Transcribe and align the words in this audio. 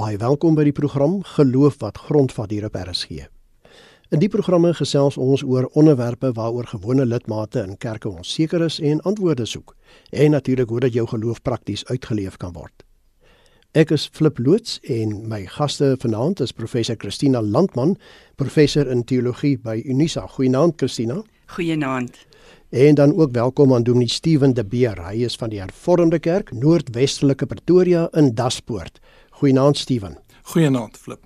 Baie 0.00 0.16
welkom 0.16 0.54
by 0.56 0.62
die 0.64 0.72
program 0.72 1.18
Geloof 1.34 1.74
wat 1.82 1.98
grondvat 2.06 2.54
hier 2.54 2.64
op 2.64 2.76
RSG. 2.78 3.26
In 4.08 4.22
die 4.22 4.30
programme 4.32 4.70
gesels 4.78 5.18
ons 5.20 5.42
oor 5.44 5.66
onderwerpe 5.76 6.30
waaroor 6.38 6.70
gewone 6.70 7.04
lidmate 7.04 7.60
in 7.60 7.76
kerke 7.76 8.08
onseker 8.08 8.64
is 8.64 8.78
en 8.80 9.02
antwoorde 9.04 9.44
soek 9.44 9.74
en 10.08 10.32
natuurlik 10.32 10.72
hoe 10.72 10.80
dat 10.86 10.96
jou 10.96 11.04
geloof 11.10 11.42
prakties 11.44 11.84
uitgeleef 11.90 12.40
kan 12.40 12.54
word. 12.56 12.72
Ek 13.76 13.92
is 13.92 14.08
Flip 14.08 14.40
Loots 14.40 14.78
en 14.88 15.12
my 15.28 15.42
gaste 15.58 15.92
vanaand 16.00 16.40
is 16.40 16.56
professor 16.56 16.96
Christina 16.96 17.42
Landman, 17.42 17.98
professor 18.40 18.88
in 18.88 19.04
teologie 19.04 19.58
by 19.60 19.82
Unisa. 19.84 20.24
Goeienaand 20.26 20.80
Christina. 20.80 21.20
Goeienaand. 21.58 22.16
En 22.70 22.94
dan 22.94 23.16
ook 23.18 23.32
welkom 23.36 23.74
aan 23.74 23.82
Dominee 23.82 24.08
Steven 24.08 24.54
de 24.54 24.64
Beer. 24.64 24.96
Hy 25.10 25.24
is 25.28 25.36
van 25.36 25.50
die 25.52 25.60
Hervormde 25.60 26.18
Kerk 26.18 26.52
Noordwestelike 26.56 27.46
Pretoria 27.46 28.08
in 28.16 28.34
Daspoort. 28.34 29.00
Goeienaand 29.40 29.78
Steven. 29.78 30.18
Goeienaand 30.42 30.96
Flip. 30.96 31.20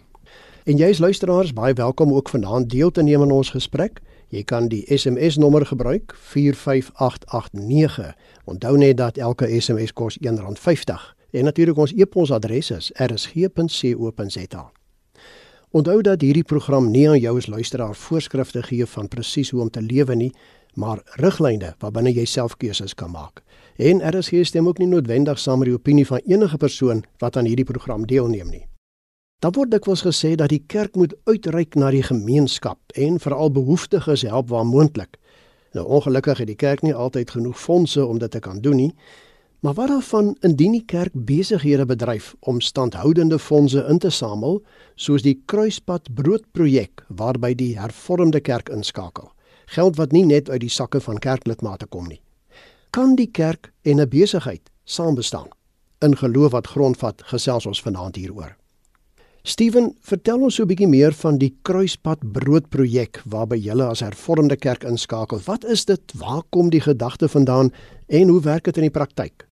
En 0.65 0.79
jy 0.79 0.87
as 0.87 1.01
luisteraars 1.03 1.51
baie 1.53 1.75
welkom 1.75 2.13
ook 2.15 2.29
vanaand 2.31 2.71
deel 2.71 2.91
te 2.95 3.03
neem 3.03 3.21
aan 3.25 3.33
ons 3.35 3.51
gesprek. 3.51 3.99
Jy 4.31 4.45
kan 4.47 4.69
die 4.71 4.85
SMS 4.87 5.35
nommer 5.43 5.67
gebruik 5.67 6.15
45889. 6.31 8.13
Onthou 8.45 8.79
net 8.79 8.97
dat 8.97 9.19
elke 9.19 9.51
SMS 9.61 9.93
kos 9.93 10.19
R1.50 10.23 10.95
en 11.31 11.45
natuurlik 11.45 11.77
ons 11.77 11.91
e-posadres 11.97 12.71
is 12.71 12.93
rsg.co.za. 12.95 14.71
Onthou 15.71 16.01
dat 16.07 16.21
hierdie 16.23 16.47
program 16.47 16.91
nie 16.91 17.09
aan 17.11 17.19
jou 17.19 17.35
as 17.37 17.51
luisteraar 17.51 17.99
voorskrifte 17.99 18.63
gee 18.63 18.87
van 18.87 19.09
presies 19.09 19.51
hoe 19.51 19.67
om 19.67 19.71
te 19.71 19.83
lewe 19.83 20.15
nie, 20.15 20.31
maar 20.75 21.03
riglyne 21.19 21.75
waarbinne 21.83 22.15
jy 22.15 22.31
self 22.31 22.55
keuses 22.63 22.95
kan 22.95 23.11
maak. 23.11 23.43
En 23.77 24.19
RSG 24.19 24.45
stem 24.47 24.69
ook 24.69 24.79
nie 24.79 24.87
noodwendig 24.87 25.39
saam 25.39 25.59
met 25.59 25.67
die 25.67 25.75
opinie 25.75 26.07
van 26.07 26.21
enige 26.25 26.57
persoon 26.57 27.03
wat 27.19 27.37
aan 27.37 27.45
hierdie 27.45 27.67
program 27.67 28.07
deelneem 28.07 28.51
nie. 28.51 28.67
Daar 29.43 29.53
word 29.53 29.71
dikwels 29.71 30.05
gesê 30.07 30.35
dat 30.39 30.49
die 30.49 30.63
kerk 30.67 30.95
moet 30.97 31.15
uitreik 31.25 31.75
na 31.75 31.91
die 31.91 32.03
gemeenskap 32.03 32.79
en 32.95 33.19
veral 33.21 33.51
behoeftiges 33.51 34.23
help 34.23 34.49
waar 34.49 34.67
moontlik. 34.67 35.19
Nou 35.75 35.87
ongelukkig 35.87 36.39
het 36.39 36.47
die 36.47 36.57
kerk 36.57 36.83
nie 36.83 36.95
altyd 36.95 37.31
genoeg 37.31 37.61
fondse 37.61 38.07
om 38.07 38.19
dit 38.19 38.31
te 38.31 38.39
kan 38.39 38.61
doen 38.63 38.77
nie. 38.77 38.95
Maar 39.61 39.75
wat 39.75 39.89
daarvan 39.89 40.37
indien 40.41 40.73
die 40.73 40.85
kerk 40.87 41.13
besighede 41.13 41.87
bedryf 41.87 42.35
om 42.41 42.61
standhoudende 42.61 43.39
fondse 43.39 43.85
in 43.89 43.99
te 43.99 44.11
samel, 44.11 44.63
soos 44.95 45.23
die 45.23 45.43
Kruispad 45.45 46.15
broodprojek 46.15 47.05
waarby 47.09 47.55
die 47.55 47.79
Hervormde 47.79 48.41
Kerk 48.41 48.69
inskakel. 48.69 49.33
Geld 49.67 49.97
wat 49.97 50.13
nie 50.13 50.25
net 50.25 50.51
uit 50.51 50.61
die 50.61 50.71
sakke 50.71 51.01
van 51.01 51.19
kerklidmate 51.19 51.87
kom 51.87 52.09
nie. 52.09 52.24
Kan 52.95 53.17
die 53.19 53.27
kerk 53.27 53.73
en 53.83 54.01
'n 54.01 54.09
besigheid 54.09 54.71
saam 54.85 55.15
bestaan? 55.15 55.49
In 55.99 56.17
geloof 56.17 56.51
wat 56.51 56.67
grondvat, 56.67 57.23
gesels 57.25 57.67
ons 57.67 57.83
vanaand 57.83 58.17
hieroor. 58.17 58.57
Steven, 59.43 59.97
vertel 60.01 60.41
ons 60.41 60.55
so 60.55 60.63
'n 60.63 60.67
bietjie 60.67 60.89
meer 60.89 61.13
van 61.13 61.39
die 61.39 61.57
Kruispad 61.63 62.33
broodprojek 62.33 63.23
waarby 63.25 63.57
julle 63.57 63.85
as 63.85 64.01
Hervormde 64.01 64.57
Kerk 64.57 64.85
inskakel. 64.85 65.41
Wat 65.45 65.65
is 65.65 65.85
dit? 65.85 66.13
Waar 66.15 66.43
kom 66.51 66.71
die 66.71 66.81
gedagte 66.81 67.29
vandaan 67.29 67.73
en 68.07 68.29
hoe 68.29 68.41
werk 68.41 68.65
dit 68.65 68.77
in 68.77 68.83
die 68.83 68.99
praktyk? 69.01 69.47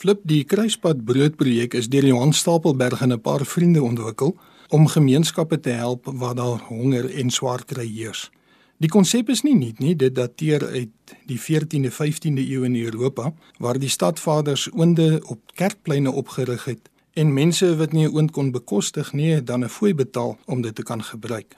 Flip, 0.00 0.20
die 0.24 0.44
Kruispad 0.44 1.04
broodprojek 1.04 1.74
is 1.74 1.88
deur 1.88 2.04
Johan 2.04 2.32
Stapelberg 2.32 3.00
en 3.00 3.12
'n 3.12 3.20
paar 3.20 3.44
vriende 3.44 3.82
ontwikkel 3.82 4.36
om 4.68 4.86
gemeenskappe 4.86 5.60
te 5.60 5.70
help 5.70 6.06
waar 6.06 6.34
daar 6.34 6.58
honger 6.58 7.14
en 7.14 7.30
swaar 7.30 7.64
kry 7.64 7.86
heers. 7.86 8.30
Die 8.76 8.90
konsep 8.92 9.30
is 9.32 9.40
nie 9.40 9.54
nuut 9.56 9.78
nie, 9.80 9.94
dit 9.96 10.12
dateer 10.12 10.60
uit 10.68 11.12
die 11.24 11.38
14de, 11.40 11.88
15de 11.88 12.42
eeu 12.44 12.66
in 12.68 12.74
Europa 12.76 13.30
waar 13.58 13.78
die 13.80 13.88
stadvaders 13.88 14.66
oonde 14.72 15.22
op 15.24 15.40
kerkpleine 15.56 16.12
opgerig 16.12 16.66
het 16.68 16.90
en 17.16 17.32
mense 17.32 17.70
wat 17.76 17.92
nie 17.92 18.04
'n 18.04 18.12
oond 18.12 18.30
kon 18.30 18.50
bekostig 18.52 19.12
nie, 19.12 19.42
dan 19.42 19.64
'n 19.64 19.68
fooi 19.68 19.94
betaal 19.94 20.36
om 20.44 20.60
dit 20.60 20.74
te 20.74 20.82
kan 20.82 21.02
gebruik. 21.02 21.56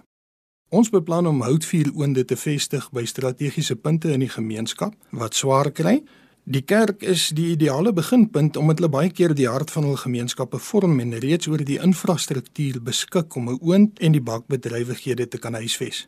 Ons 0.69 0.91
beplan 0.91 1.27
om 1.27 1.43
houtvuuroonde 1.43 2.25
te 2.25 2.37
vestig 2.37 2.91
by 2.91 3.05
strategiese 3.05 3.77
punte 3.77 4.13
in 4.13 4.21
die 4.21 4.29
gemeenskap 4.29 4.95
wat 5.11 5.35
swaar 5.35 5.71
kry. 5.71 6.03
Die 6.45 6.63
kerk 6.63 7.03
is 7.03 7.29
die 7.29 7.51
ideale 7.51 7.93
beginpunt 7.93 8.57
omdat 8.57 8.79
hulle 8.79 8.91
baie 8.91 9.11
keer 9.11 9.35
die 9.35 9.49
hart 9.49 9.71
van 9.71 9.83
hul 9.83 9.97
gemeenskappe 9.97 10.59
vorm 10.59 11.01
en 11.01 11.19
reeds 11.19 11.47
oor 11.47 11.65
die 11.65 11.81
infrastruktuur 11.81 12.83
beskik 12.83 13.35
om 13.35 13.49
'n 13.49 13.59
oond 13.61 13.99
en 13.99 14.13
die 14.13 14.23
bakbedrywighede 14.23 15.29
te 15.29 15.39
kan 15.39 15.55
huisves. 15.55 16.07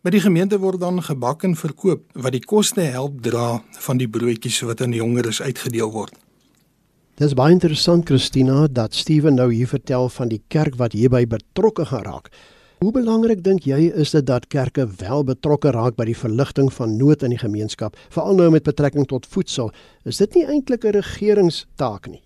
By 0.00 0.14
die 0.14 0.22
gemeente 0.24 0.56
word 0.56 0.80
dan 0.80 0.96
gebak 1.04 1.42
en 1.44 1.52
verkoop 1.60 2.06
wat 2.24 2.32
die 2.32 2.40
koste 2.40 2.80
help 2.88 3.18
dra 3.20 3.58
van 3.84 3.98
die 4.00 4.06
broodjies 4.08 4.62
wat 4.64 4.80
aan 4.80 4.94
die 4.94 5.02
hongeres 5.02 5.42
uitgedeel 5.44 5.90
word. 5.92 6.14
Dis 7.20 7.34
baie 7.36 7.52
interessant 7.52 8.06
Christina 8.08 8.62
dat 8.64 8.96
Steven 8.96 9.36
nou 9.36 9.50
hier 9.52 9.68
vertel 9.68 10.08
van 10.14 10.32
die 10.32 10.40
kerk 10.48 10.78
wat 10.80 10.96
hierby 10.96 11.26
betrokke 11.28 11.84
geraak. 11.90 12.30
Hoe 12.80 12.94
belangrik 12.96 13.44
dink 13.44 13.68
jy 13.68 13.90
is 13.92 14.14
dit 14.16 14.24
dat 14.24 14.48
kerke 14.48 14.88
wel 15.02 15.20
betrokke 15.28 15.74
raak 15.76 16.00
by 16.00 16.08
die 16.08 16.16
verligting 16.16 16.72
van 16.72 16.96
nood 16.96 17.20
in 17.20 17.36
die 17.36 17.42
gemeenskap, 17.44 18.00
veral 18.08 18.40
nou 18.40 18.48
met 18.56 18.64
betrekking 18.64 19.04
tot 19.04 19.28
voedsel? 19.28 19.68
Is 20.08 20.24
dit 20.24 20.40
nie 20.40 20.46
eintlik 20.48 20.88
'n 20.88 20.96
regeringstaak 20.96 22.08
nie? 22.08 22.24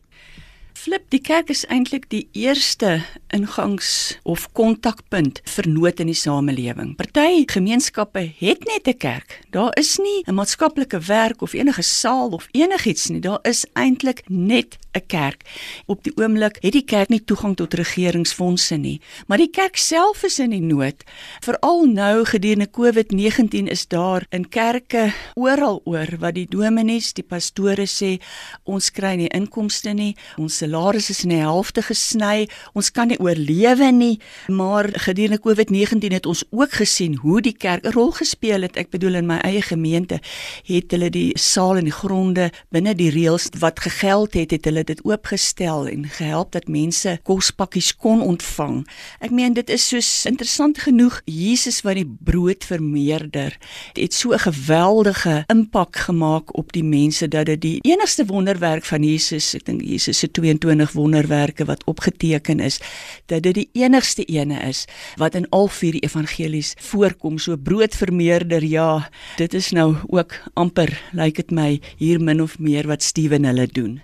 Flip, 0.74 1.04
die 1.14 1.20
kerk 1.22 1.52
is 1.54 1.62
eintlik 1.70 2.08
die 2.10 2.24
eerste 2.34 2.96
ingangs 3.34 4.16
of 4.26 4.48
kontakpunt 4.58 5.38
vir 5.54 5.68
nood 5.70 6.00
in 6.02 6.10
die 6.10 6.18
samelewing. 6.18 6.96
Party 6.98 7.44
gemeenskappe 7.50 8.24
het 8.40 8.66
net 8.66 8.88
'n 8.88 8.98
kerk. 8.98 9.40
Daar 9.50 9.72
is 9.78 9.98
nie 9.98 10.22
'n 10.26 10.34
maatskaplike 10.34 10.98
werk 11.06 11.42
of 11.42 11.54
enige 11.54 11.82
saal 11.82 12.30
of 12.30 12.48
enigiets 12.52 13.08
nie. 13.08 13.20
Daar 13.20 13.38
is 13.42 13.66
eintlik 13.74 14.22
net 14.28 14.76
'n 14.94 15.06
kerk. 15.06 15.42
Op 15.86 16.02
die 16.04 16.12
oomblik 16.16 16.58
het 16.60 16.72
die 16.72 16.84
kerk 16.84 17.08
nie 17.08 17.24
toegang 17.24 17.56
tot 17.56 17.74
regeringsfondse 17.74 18.76
nie, 18.76 19.00
maar 19.26 19.38
die 19.38 19.50
kerk 19.50 19.76
self 19.76 20.22
is 20.22 20.38
in 20.38 20.50
die 20.50 20.60
nood. 20.60 21.04
Veral 21.40 21.84
nou 21.86 22.24
gedurende 22.24 22.70
COVID-19 22.70 23.68
is 23.68 23.86
daar 23.86 24.26
in 24.30 24.48
kerke 24.48 25.12
oral 25.34 25.80
oor 25.84 26.16
wat 26.18 26.34
die 26.34 26.46
dominees, 26.48 27.12
die 27.12 27.24
pastore 27.26 27.86
sê, 27.86 28.20
ons 28.64 28.90
kry 28.90 29.14
nie 29.14 29.28
inkomste 29.28 29.92
nie. 29.92 30.16
Ons 30.38 30.63
salarisse 30.64 31.12
is 31.12 31.22
in 31.24 31.34
die 31.34 31.42
helfte 31.42 31.82
gesny. 31.84 32.48
Ons 32.74 32.90
kan 32.94 33.10
nie 33.10 33.18
oorlewe 33.22 33.90
nie. 33.92 34.18
Maar 34.48 34.88
gedurende 35.06 35.40
COVID-19 35.44 36.14
het 36.16 36.26
ons 36.26 36.44
ook 36.50 36.78
gesien 36.80 37.18
hoe 37.22 37.40
die 37.44 37.54
kerk 37.56 37.84
'n 37.84 37.92
rol 37.92 38.12
gespeel 38.12 38.62
het. 38.62 38.76
Ek 38.76 38.90
bedoel 38.90 39.14
in 39.14 39.26
my 39.26 39.38
eie 39.44 39.62
gemeente 39.62 40.20
het 40.64 40.90
hulle 40.90 41.10
die 41.10 41.32
saal 41.38 41.76
en 41.76 41.84
die 41.84 41.92
gronde 41.92 42.50
binne 42.70 42.94
die 42.94 43.10
reëls 43.10 43.48
wat 43.58 43.80
gegeld 43.80 44.34
het, 44.34 44.50
het 44.50 44.64
hulle 44.64 44.84
dit 44.84 45.04
oopgestel 45.04 45.88
en 45.88 46.08
gehelp 46.08 46.52
dat 46.52 46.68
mense 46.68 47.18
kospakkies 47.22 47.96
kon 47.96 48.20
ontvang. 48.20 48.86
Ek 49.20 49.30
meen 49.30 49.54
dit 49.54 49.70
is 49.70 49.88
soos 49.88 50.24
interessant 50.26 50.78
genoeg 50.78 51.20
Jesus 51.24 51.82
wat 51.82 51.94
die 51.94 52.08
brood 52.24 52.64
vermeerder 52.64 53.56
het 53.92 54.14
so 54.14 54.32
'n 54.32 54.38
geweldige 54.38 55.44
impak 55.46 55.96
gemaak 55.96 56.56
op 56.56 56.72
die 56.72 56.84
mense 56.84 57.28
dat 57.28 57.46
dit 57.46 57.60
die 57.60 57.78
enigste 57.82 58.24
wonderwerk 58.26 58.84
van 58.84 59.02
Jesus, 59.02 59.54
ek 59.54 59.64
dink 59.64 59.82
Jesus 59.82 60.18
se 60.18 60.30
22 60.58 60.92
wonderwerke 60.92 61.64
wat 61.64 61.84
opgeteken 61.84 62.60
is 62.60 62.80
dat 63.26 63.42
dit 63.42 63.54
die 63.54 63.68
enigste 63.72 64.24
ene 64.24 64.58
is 64.68 64.84
wat 65.16 65.34
in 65.34 65.48
al 65.48 65.68
vier 65.68 65.94
evangelies 66.02 66.74
voorkom. 66.78 67.38
So 67.38 67.56
broodvermeerder 67.56 68.64
ja 68.64 69.10
dit 69.36 69.54
is 69.54 69.70
nou 69.70 69.96
ook 70.06 70.34
amper 70.54 70.92
lyk 71.12 71.36
dit 71.36 71.50
my 71.50 71.80
hier 71.96 72.20
min 72.20 72.42
of 72.42 72.58
meer 72.58 72.86
wat 72.86 73.02
Steven 73.02 73.44
hulle 73.44 73.66
doen 73.66 74.00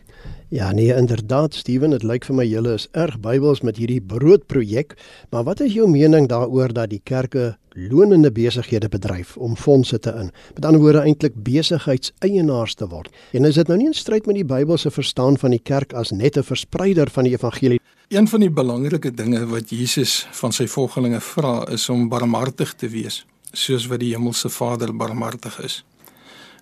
Ja 0.51 0.73
nee 0.73 0.95
inderdaad 0.95 1.55
Steven 1.55 1.93
dit 1.95 2.03
lyk 2.03 2.25
vir 2.27 2.35
my 2.35 2.45
julle 2.45 2.73
is 2.75 2.89
erg 2.99 3.21
Bybels 3.23 3.61
met 3.63 3.77
hierdie 3.79 4.01
broodprojek 4.03 4.97
maar 5.31 5.45
wat 5.47 5.61
is 5.63 5.77
jou 5.77 5.85
mening 5.87 6.25
daaroor 6.27 6.73
dat 6.75 6.91
die 6.91 6.99
kerke 7.07 7.53
lonende 7.75 8.33
besighede 8.35 8.89
bedryf 8.91 9.37
om 9.37 9.55
fondse 9.57 9.99
te 9.99 10.11
in. 10.11 10.33
Met 10.55 10.65
ander 10.65 10.81
woorde 10.83 11.05
eintlik 11.07 11.37
besigheidseienaars 11.39 12.75
te 12.75 12.89
word. 12.91 13.15
En 13.31 13.47
is 13.47 13.55
dit 13.55 13.71
nou 13.71 13.77
nie 13.79 13.87
in 13.93 13.95
stryd 13.95 14.27
met 14.27 14.41
die 14.41 14.45
Bybelse 14.45 14.91
verstaan 14.91 15.39
van 15.39 15.55
die 15.55 15.63
kerk 15.63 15.95
as 15.95 16.11
net 16.11 16.37
'n 16.37 16.43
verspreider 16.43 17.11
van 17.11 17.25
die 17.25 17.33
evangelie? 17.33 17.81
Een 18.09 18.29
van 18.29 18.41
die 18.41 18.51
belangrike 18.51 19.15
dinge 19.15 19.47
wat 19.47 19.71
Jesus 19.71 20.27
van 20.31 20.53
sy 20.53 20.67
volgelinge 20.67 21.21
vra 21.21 21.69
is 21.69 21.89
om 21.89 22.09
barmhartig 22.09 22.75
te 22.75 22.89
wees, 22.89 23.27
soos 23.53 23.87
wat 23.87 24.01
die 24.01 24.11
hemelse 24.15 24.49
Vader 24.49 24.97
barmhartig 24.97 25.63
is. 25.63 25.85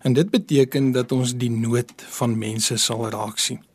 En 0.02 0.12
dit 0.12 0.30
beteken 0.30 0.92
dat 0.92 1.12
ons 1.12 1.36
die 1.36 1.50
nood 1.50 1.92
van 1.96 2.38
mense 2.38 2.76
sal 2.76 3.10
raak 3.10 3.38
sien. 3.38 3.67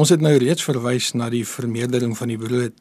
Ons 0.00 0.08
het 0.14 0.22
nou 0.24 0.32
reeds 0.40 0.64
verwys 0.64 1.10
na 1.12 1.26
die 1.28 1.42
vermeerdering 1.44 2.14
van 2.16 2.30
die 2.32 2.38
brood. 2.40 2.72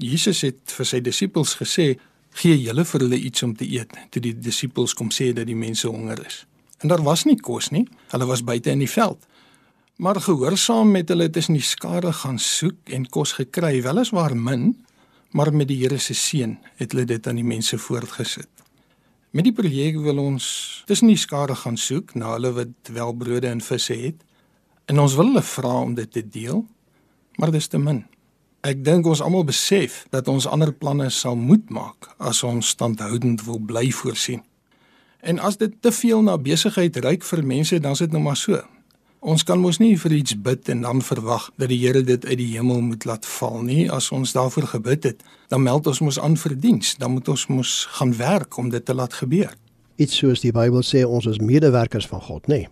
Jesus 0.00 0.38
het 0.46 0.72
vir 0.72 0.86
sy 0.88 1.00
disippels 1.04 1.52
gesê 1.58 1.98
gee 2.40 2.54
julle 2.56 2.84
vir 2.88 3.02
hulle 3.04 3.18
iets 3.28 3.44
om 3.44 3.52
te 3.58 3.66
eet 3.68 3.92
toe 4.14 4.22
die 4.24 4.32
disippels 4.32 4.94
kom 4.96 5.10
sê 5.12 5.34
dat 5.36 5.50
die 5.50 5.58
mense 5.58 5.90
honger 5.90 6.22
is. 6.24 6.38
En 6.80 6.88
daar 6.88 7.04
was 7.04 7.26
nie 7.28 7.36
kos 7.36 7.68
nie. 7.74 7.84
Hulle 8.14 8.30
was 8.30 8.44
buite 8.46 8.72
in 8.72 8.80
die 8.80 8.88
veld. 8.88 9.20
Maar 10.00 10.22
gehoorsaam 10.24 10.94
met 10.96 11.12
hulle 11.12 11.28
tussen 11.30 11.58
die 11.58 11.66
skare 11.66 12.14
gaan 12.22 12.40
soek 12.40 12.88
en 12.96 13.04
kos 13.04 13.36
gekry, 13.36 13.82
weliswaar 13.84 14.32
min, 14.32 14.72
maar 15.36 15.52
met 15.52 15.68
die 15.68 15.82
Here 15.82 16.00
se 16.00 16.16
seën 16.16 16.56
het 16.80 16.96
hulle 16.96 17.04
dit 17.04 17.28
aan 17.28 17.36
die 17.36 17.46
mense 17.46 17.76
voortgesit. 17.78 18.48
Met 19.36 19.44
die 19.44 19.52
projek 19.52 20.00
wil 20.00 20.24
ons 20.24 20.46
tussen 20.88 21.12
die 21.12 21.20
skare 21.20 21.54
gaan 21.66 21.76
soek 21.76 22.16
na 22.16 22.32
hulle 22.38 22.56
wat 22.56 22.92
wel 22.96 23.12
brode 23.12 23.52
en 23.52 23.60
visse 23.60 23.98
het. 24.08 24.24
En 24.92 24.98
ons 25.00 25.14
wil 25.16 25.30
hulle 25.30 25.42
vra 25.42 25.72
om 25.80 25.94
dit 25.96 26.10
te 26.12 26.20
deel, 26.28 26.66
maar 27.40 27.50
dis 27.50 27.66
te 27.66 27.78
min. 27.80 28.02
Ek 28.60 28.82
dink 28.84 29.06
ons 29.08 29.22
almal 29.24 29.46
besef 29.48 30.02
dat 30.12 30.28
ons 30.28 30.44
ander 30.44 30.68
planne 30.68 31.06
sal 31.10 31.38
moet 31.38 31.64
maak 31.72 32.10
as 32.20 32.42
ons 32.44 32.74
standhoudend 32.74 33.40
wil 33.46 33.56
bly 33.70 33.86
voorsien. 34.02 34.42
En 35.24 35.40
as 35.40 35.56
dit 35.56 35.72
te 35.80 35.94
veel 35.96 36.20
na 36.26 36.36
besigheid 36.36 36.98
reik 37.06 37.24
vir 37.24 37.40
mense, 37.54 37.80
dan 37.80 37.96
is 37.96 38.04
dit 38.04 38.12
nou 38.12 38.20
maar 38.26 38.36
so. 38.36 38.60
Ons 39.22 39.46
kan 39.48 39.60
mos 39.62 39.80
nie 39.80 39.94
vir 39.96 40.18
iets 40.18 40.36
bid 40.44 40.68
en 40.68 40.84
dan 40.84 41.00
verwag 41.00 41.48
dat 41.56 41.72
die 41.72 41.80
Here 41.80 42.04
dit 42.04 42.26
uit 42.28 42.38
die 42.42 42.50
hemel 42.52 42.84
moet 42.84 43.06
laat 43.08 43.26
val 43.38 43.62
nie. 43.64 43.86
As 43.88 44.10
ons 44.12 44.36
daarvoor 44.36 44.74
gebid 44.74 45.08
het, 45.08 45.24
dan 45.48 45.64
meld 45.64 45.88
ons 45.88 46.02
mos 46.04 46.20
aan 46.20 46.36
vir 46.36 46.58
diens. 46.58 46.98
Dan 47.00 47.16
moet 47.16 47.32
ons 47.32 47.46
mos 47.48 47.76
gaan 47.96 48.12
werk 48.20 48.58
om 48.60 48.68
dit 48.68 48.84
te 48.84 48.94
laat 48.94 49.14
gebeur. 49.24 49.56
Iets 50.00 50.16
soos 50.16 50.40
die 50.40 50.52
Bybel 50.52 50.80
sê 50.80 51.02
ons 51.04 51.26
is 51.28 51.40
medewerkers 51.42 52.06
van 52.08 52.20
God, 52.24 52.46
nê? 52.48 52.62
Nee. 52.62 52.68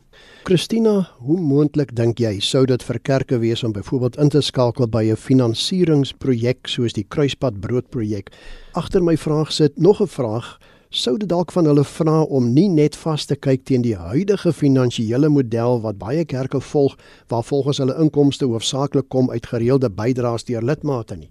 Christina, 0.49 1.11
hoe 1.21 1.37
moontlik 1.37 1.93
dink 1.97 2.21
jy 2.21 2.39
sou 2.41 2.65
dit 2.67 2.83
vir 2.83 2.99
kerke 3.05 3.39
wees 3.43 3.65
om 3.65 3.75
byvoorbeeld 3.77 4.17
in 4.25 4.33
te 4.33 4.41
skakel 4.41 4.89
by 4.89 5.05
'n 5.13 5.17
finansieringsprojek 5.17 6.67
soos 6.67 6.93
die 6.93 7.05
Kruispad 7.05 7.61
broodprojek? 7.61 8.31
Agter 8.73 9.03
my 9.03 9.17
vraag 9.17 9.53
sit 9.53 9.77
nog 9.79 10.01
'n 10.01 10.07
vraag 10.07 10.59
sou 10.91 11.17
dit 11.19 11.29
dalk 11.29 11.53
van 11.53 11.65
hulle 11.65 11.85
vra 11.85 12.23
om 12.23 12.49
nie 12.53 12.69
net 12.69 12.97
vas 12.97 13.27
te 13.27 13.37
kyk 13.37 13.65
teen 13.65 13.83
die 13.83 13.95
huidige 13.95 14.53
finansiële 14.53 15.29
model 15.29 15.81
wat 15.81 15.99
baie 15.99 16.25
kerke 16.25 16.61
volg 16.61 16.97
waar 17.29 17.45
volgens 17.45 17.79
hulle 17.79 17.95
inkomste 18.03 18.45
hoofsaaklik 18.45 19.09
kom 19.09 19.31
uit 19.31 19.47
gereelde 19.47 19.91
bydraes 19.91 20.45
deur 20.45 20.63
lidmate 20.63 21.17
nie. 21.17 21.31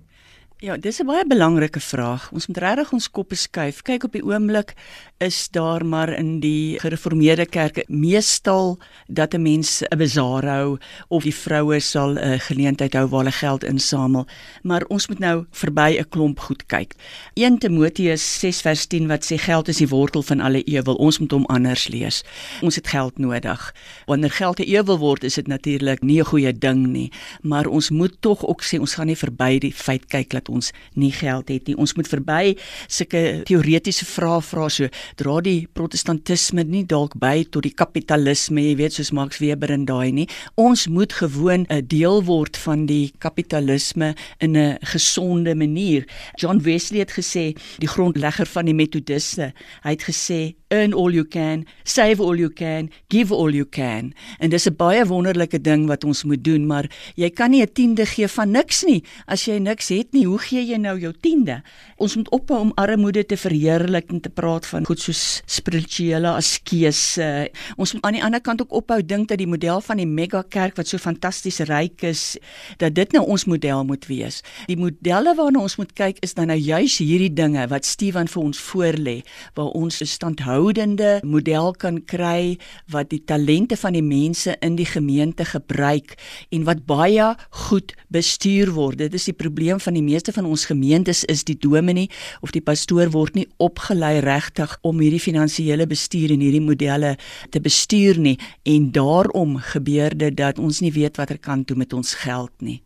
Ja, 0.62 0.76
dis 0.78 1.00
'n 1.00 1.06
baie 1.06 1.24
belangrike 1.28 1.80
vraag. 1.80 2.32
Ons 2.32 2.48
moet 2.48 2.58
regtig 2.58 2.92
ons 2.92 3.12
koppe 3.12 3.36
skuif. 3.36 3.82
Kyk 3.82 4.04
op 4.04 4.12
die 4.12 4.24
oomblik 4.24 4.74
is 5.18 5.48
daar 5.52 5.86
maar 5.86 6.10
in 6.10 6.40
die 6.40 6.80
gereformeerde 6.80 7.46
kerke 7.46 7.84
meestal 7.88 8.78
dat 9.08 9.34
'n 9.34 9.42
mens 9.42 9.82
'n 9.84 9.98
bazaar 9.98 10.46
hou 10.46 10.78
of 11.08 11.24
die 11.24 11.36
vroue 11.36 11.80
sal 11.80 12.18
'n 12.18 12.40
geleentheid 12.40 12.94
hou 12.94 13.08
waar 13.08 13.20
hulle 13.20 13.32
geld 13.32 13.64
insamel. 13.64 14.28
Maar 14.64 14.84
ons 14.88 15.08
moet 15.08 15.20
nou 15.20 15.46
verby 15.52 15.98
'n 15.98 16.10
klomp 16.10 16.40
goed 16.40 16.66
kyk. 16.66 16.94
1 17.34 17.58
Timoteus 17.58 18.40
6:10 18.40 19.08
wat 19.08 19.24
sê 19.32 19.38
geld 19.38 19.68
is 19.68 19.78
die 19.78 19.88
wortel 19.88 20.22
van 20.22 20.40
alle 20.40 20.64
ewel. 20.64 20.96
Ons 20.96 21.20
moet 21.20 21.32
hom 21.32 21.46
anders 21.46 21.88
lees. 21.88 22.24
Ons 22.62 22.76
het 22.76 22.88
geld 22.88 23.18
nodig. 23.18 23.74
Wanneer 24.06 24.32
geld 24.32 24.60
'n 24.60 24.64
ewel 24.64 24.98
word, 24.98 25.24
is 25.24 25.34
dit 25.34 25.48
natuurlik 25.48 26.02
nie 26.02 26.20
'n 26.20 26.26
goeie 26.26 26.58
ding 26.58 26.88
nie, 26.88 27.12
maar 27.42 27.66
ons 27.66 27.90
moet 27.90 28.16
tog 28.20 28.46
ook 28.46 28.64
sê 28.64 28.80
ons 28.80 28.94
gaan 28.94 29.08
nie 29.08 29.18
verby 29.18 29.60
die 29.60 29.74
feit 29.74 30.06
kyk 30.06 30.30
dat 30.30 30.49
ons 30.50 30.72
nie 30.94 31.12
geld 31.12 31.50
het 31.50 31.68
nie. 31.68 31.76
Ons 31.78 31.96
moet 31.96 32.08
verby 32.08 32.56
sulke 32.88 33.42
teoretiese 33.46 34.06
vrae 34.06 34.42
vra 34.42 34.68
so 34.70 34.90
dra 35.16 35.40
die 35.42 35.68
protestantisme 35.74 36.64
nie 36.64 36.84
dalk 36.86 37.16
by 37.20 37.44
tot 37.52 37.64
die 37.64 37.74
kapitalisme, 37.74 38.62
jy 38.62 38.76
weet 38.76 38.98
soos 38.98 39.12
Max 39.16 39.40
Weber 39.44 39.72
en 39.72 39.86
daai 39.86 40.12
nie. 40.12 40.28
Ons 40.56 40.88
moet 40.88 41.14
gewoon 41.14 41.66
'n 41.70 41.88
deel 41.88 42.24
word 42.24 42.58
van 42.58 42.86
die 42.86 43.12
kapitalisme 43.20 44.16
in 44.40 44.58
'n 44.58 44.78
gesonde 44.82 45.56
manier. 45.56 46.06
John 46.36 46.60
Wesley 46.60 47.00
het 47.00 47.12
gesê, 47.12 47.56
die 47.78 47.88
grondlegger 47.88 48.46
van 48.46 48.66
die 48.66 48.74
metodiste, 48.74 49.54
hy 49.84 49.90
het 49.90 50.04
gesê 50.04 50.56
earn 50.70 50.94
all 50.94 51.12
you 51.12 51.26
can, 51.26 51.66
save 51.84 52.22
all 52.22 52.38
you 52.38 52.50
can, 52.50 52.90
give 53.10 53.34
all 53.34 53.52
you 53.52 53.66
can. 53.66 54.14
En 54.40 54.50
dis 54.50 54.68
'n 54.68 54.76
baie 54.76 55.06
wonderlike 55.06 55.62
ding 55.62 55.88
wat 55.88 56.04
ons 56.04 56.24
moet 56.24 56.44
doen, 56.44 56.66
maar 56.66 56.86
jy 57.16 57.30
kan 57.30 57.52
nie 57.52 57.62
'n 57.62 57.74
tiende 57.74 58.06
gee 58.06 58.28
van 58.28 58.52
niks 58.52 58.84
nie. 58.84 59.04
As 59.26 59.46
jy 59.46 59.58
niks 59.58 59.88
het 59.90 60.12
nie, 60.12 60.26
hoe 60.26 60.39
gee 60.44 60.64
jy 60.66 60.78
nou 60.78 60.96
jou 61.00 61.14
tiende? 61.14 61.62
Ons 61.98 62.16
moet 62.16 62.30
ophou 62.36 62.60
om 62.60 62.72
armoede 62.76 63.24
te 63.26 63.38
verheerlik 63.38 64.12
en 64.14 64.22
te 64.22 64.30
praat 64.30 64.66
van 64.66 64.86
goed 64.86 65.00
soos 65.00 65.42
spirituele 65.46 66.30
askese. 66.36 67.50
Ons 67.78 67.94
moet 67.94 68.06
aan 68.06 68.20
die 68.20 68.24
ander 68.24 68.42
kant 68.42 68.62
ook 68.62 68.76
ophou 68.84 69.02
dink 69.02 69.30
dat 69.30 69.42
die 69.42 69.50
model 69.50 69.82
van 69.82 69.98
die 69.98 70.08
mega 70.08 70.44
kerk 70.50 70.78
wat 70.78 70.88
so 70.88 70.98
fantasties 70.98 71.60
ryk 71.70 72.04
is, 72.04 72.38
dat 72.78 72.96
dit 72.96 73.12
nou 73.16 73.26
ons 73.26 73.46
model 73.46 73.84
moet 73.86 74.06
wees. 74.06 74.44
Die 74.68 74.78
modelle 74.78 75.36
waarna 75.36 75.64
ons 75.66 75.80
moet 75.82 75.94
kyk 75.98 76.22
is 76.26 76.34
dan 76.38 76.52
nou 76.54 76.60
juis 76.60 77.00
hierdie 77.00 77.34
dinge 77.34 77.66
wat 77.72 77.86
Steven 77.86 78.28
vir 78.28 78.44
ons 78.44 78.60
voorlê, 78.70 79.18
waar 79.56 79.74
ons 79.74 80.02
'n 80.02 80.06
standhou 80.06 80.60
aanhoudende 80.60 81.20
model 81.24 81.74
kan 81.74 82.00
kry 82.06 82.58
wat 82.92 83.10
die 83.10 83.22
talente 83.26 83.78
van 83.78 83.94
die 83.94 84.04
mense 84.04 84.56
in 84.66 84.76
die 84.76 84.86
gemeente 84.86 85.46
gebruik 85.46 86.16
en 86.52 86.66
wat 86.68 86.86
baie 86.86 87.36
goed 87.68 87.94
bestuur 88.10 88.74
word. 88.76 88.98
Dit 88.98 89.14
is 89.14 89.30
die 89.30 89.34
probleem 89.38 89.80
van 89.80 89.94
die 89.94 90.04
meeste 90.04 90.29
van 90.36 90.46
ons 90.46 90.66
gemeentes 90.70 91.24
is 91.26 91.44
die 91.44 91.58
dominee 91.58 92.10
of 92.42 92.52
die 92.56 92.62
pastoor 92.62 93.12
word 93.14 93.36
nie 93.36 93.48
opgelei 93.58 94.20
regtig 94.26 94.78
om 94.82 95.00
hierdie 95.00 95.22
finansiële 95.24 95.88
bestuur 95.88 96.34
en 96.36 96.44
hierdie 96.46 96.64
modelle 96.64 97.16
te 97.50 97.62
bestuur 97.62 98.20
nie 98.20 98.38
en 98.64 98.92
daarom 98.92 99.58
gebeur 99.74 100.18
dit 100.18 100.38
dat 100.38 100.60
ons 100.60 100.82
nie 100.82 100.94
weet 100.96 101.18
watter 101.18 101.40
kant 101.40 101.68
toe 101.68 101.78
met 101.78 101.94
ons 101.94 102.14
geld 102.24 102.54
nie. 102.60 102.82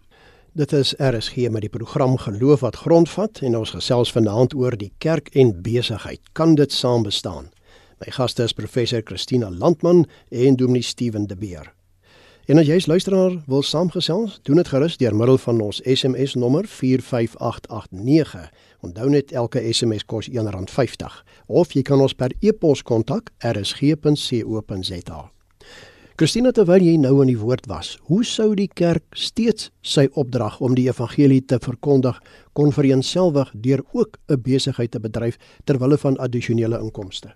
Dit 0.54 0.74
is 0.78 0.94
RSG 1.01 1.50
met 1.50 1.66
die 1.66 1.69
program 1.74 2.18
Geloof 2.18 2.62
wat 2.62 2.75
grondvat 2.86 3.40
en 3.42 3.57
ons 3.57 3.74
gesels 3.74 4.12
vanaand 4.13 4.54
oor 4.54 4.78
die 4.78 4.92
kerk 5.01 5.31
en 5.34 5.56
besigheid. 5.66 6.22
Kan 6.38 6.54
dit 6.56 6.72
saam 6.72 7.04
bestaan? 7.04 7.50
My 7.98 8.12
gaste 8.13 8.44
is 8.44 8.54
professor 8.54 9.01
Christina 9.01 9.50
Landman 9.50 10.06
en 10.30 10.56
Dominee 10.56 10.86
Steven 10.86 11.25
De 11.28 11.36
Beer. 11.36 11.74
En 12.44 12.60
as 12.60 12.68
jy 12.68 12.75
as 12.75 12.90
luisteraar 12.92 13.38
wil 13.48 13.62
saamgesels, 13.63 14.42
doen 14.44 14.60
dit 14.60 14.68
gerus 14.68 14.98
deur 15.00 15.13
middel 15.16 15.38
van 15.40 15.62
ons 15.63 15.78
SMS 15.88 16.34
nommer 16.36 16.66
45889. 16.68 18.50
Onthou 18.84 19.06
net 19.13 19.31
elke 19.31 19.62
SMS 19.63 20.04
kos 20.04 20.28
R1.50 20.28 21.22
of 21.48 21.72
jy 21.72 21.86
kan 21.88 22.04
ons 22.04 22.12
per 22.12 22.36
e-pos 22.44 22.81
kontak 22.84 23.31
rsg.co.za. 23.48 25.22
Christina 26.19 26.51
terwyl 26.51 26.84
jy 26.84 26.98
nou 27.00 27.13
in 27.24 27.31
die 27.31 27.40
woord 27.40 27.69
was, 27.72 27.94
hoe 28.12 28.25
sou 28.28 28.50
die 28.60 28.68
kerk 28.68 29.16
steeds 29.16 29.72
sy 29.80 30.10
opdrag 30.12 30.60
om 30.60 30.75
die 30.75 30.90
evangelie 30.92 31.40
te 31.48 31.62
verkondig 31.63 32.19
kon 32.51 32.75
vereenselwig 32.75 33.56
deur 33.56 33.86
ook 33.94 34.19
'n 34.28 34.42
besigheid 34.44 34.92
te 34.92 35.00
bedryf 35.00 35.40
ter 35.63 35.80
wille 35.80 35.98
van 35.98 36.19
addisionele 36.19 36.75
inkomste? 36.80 37.31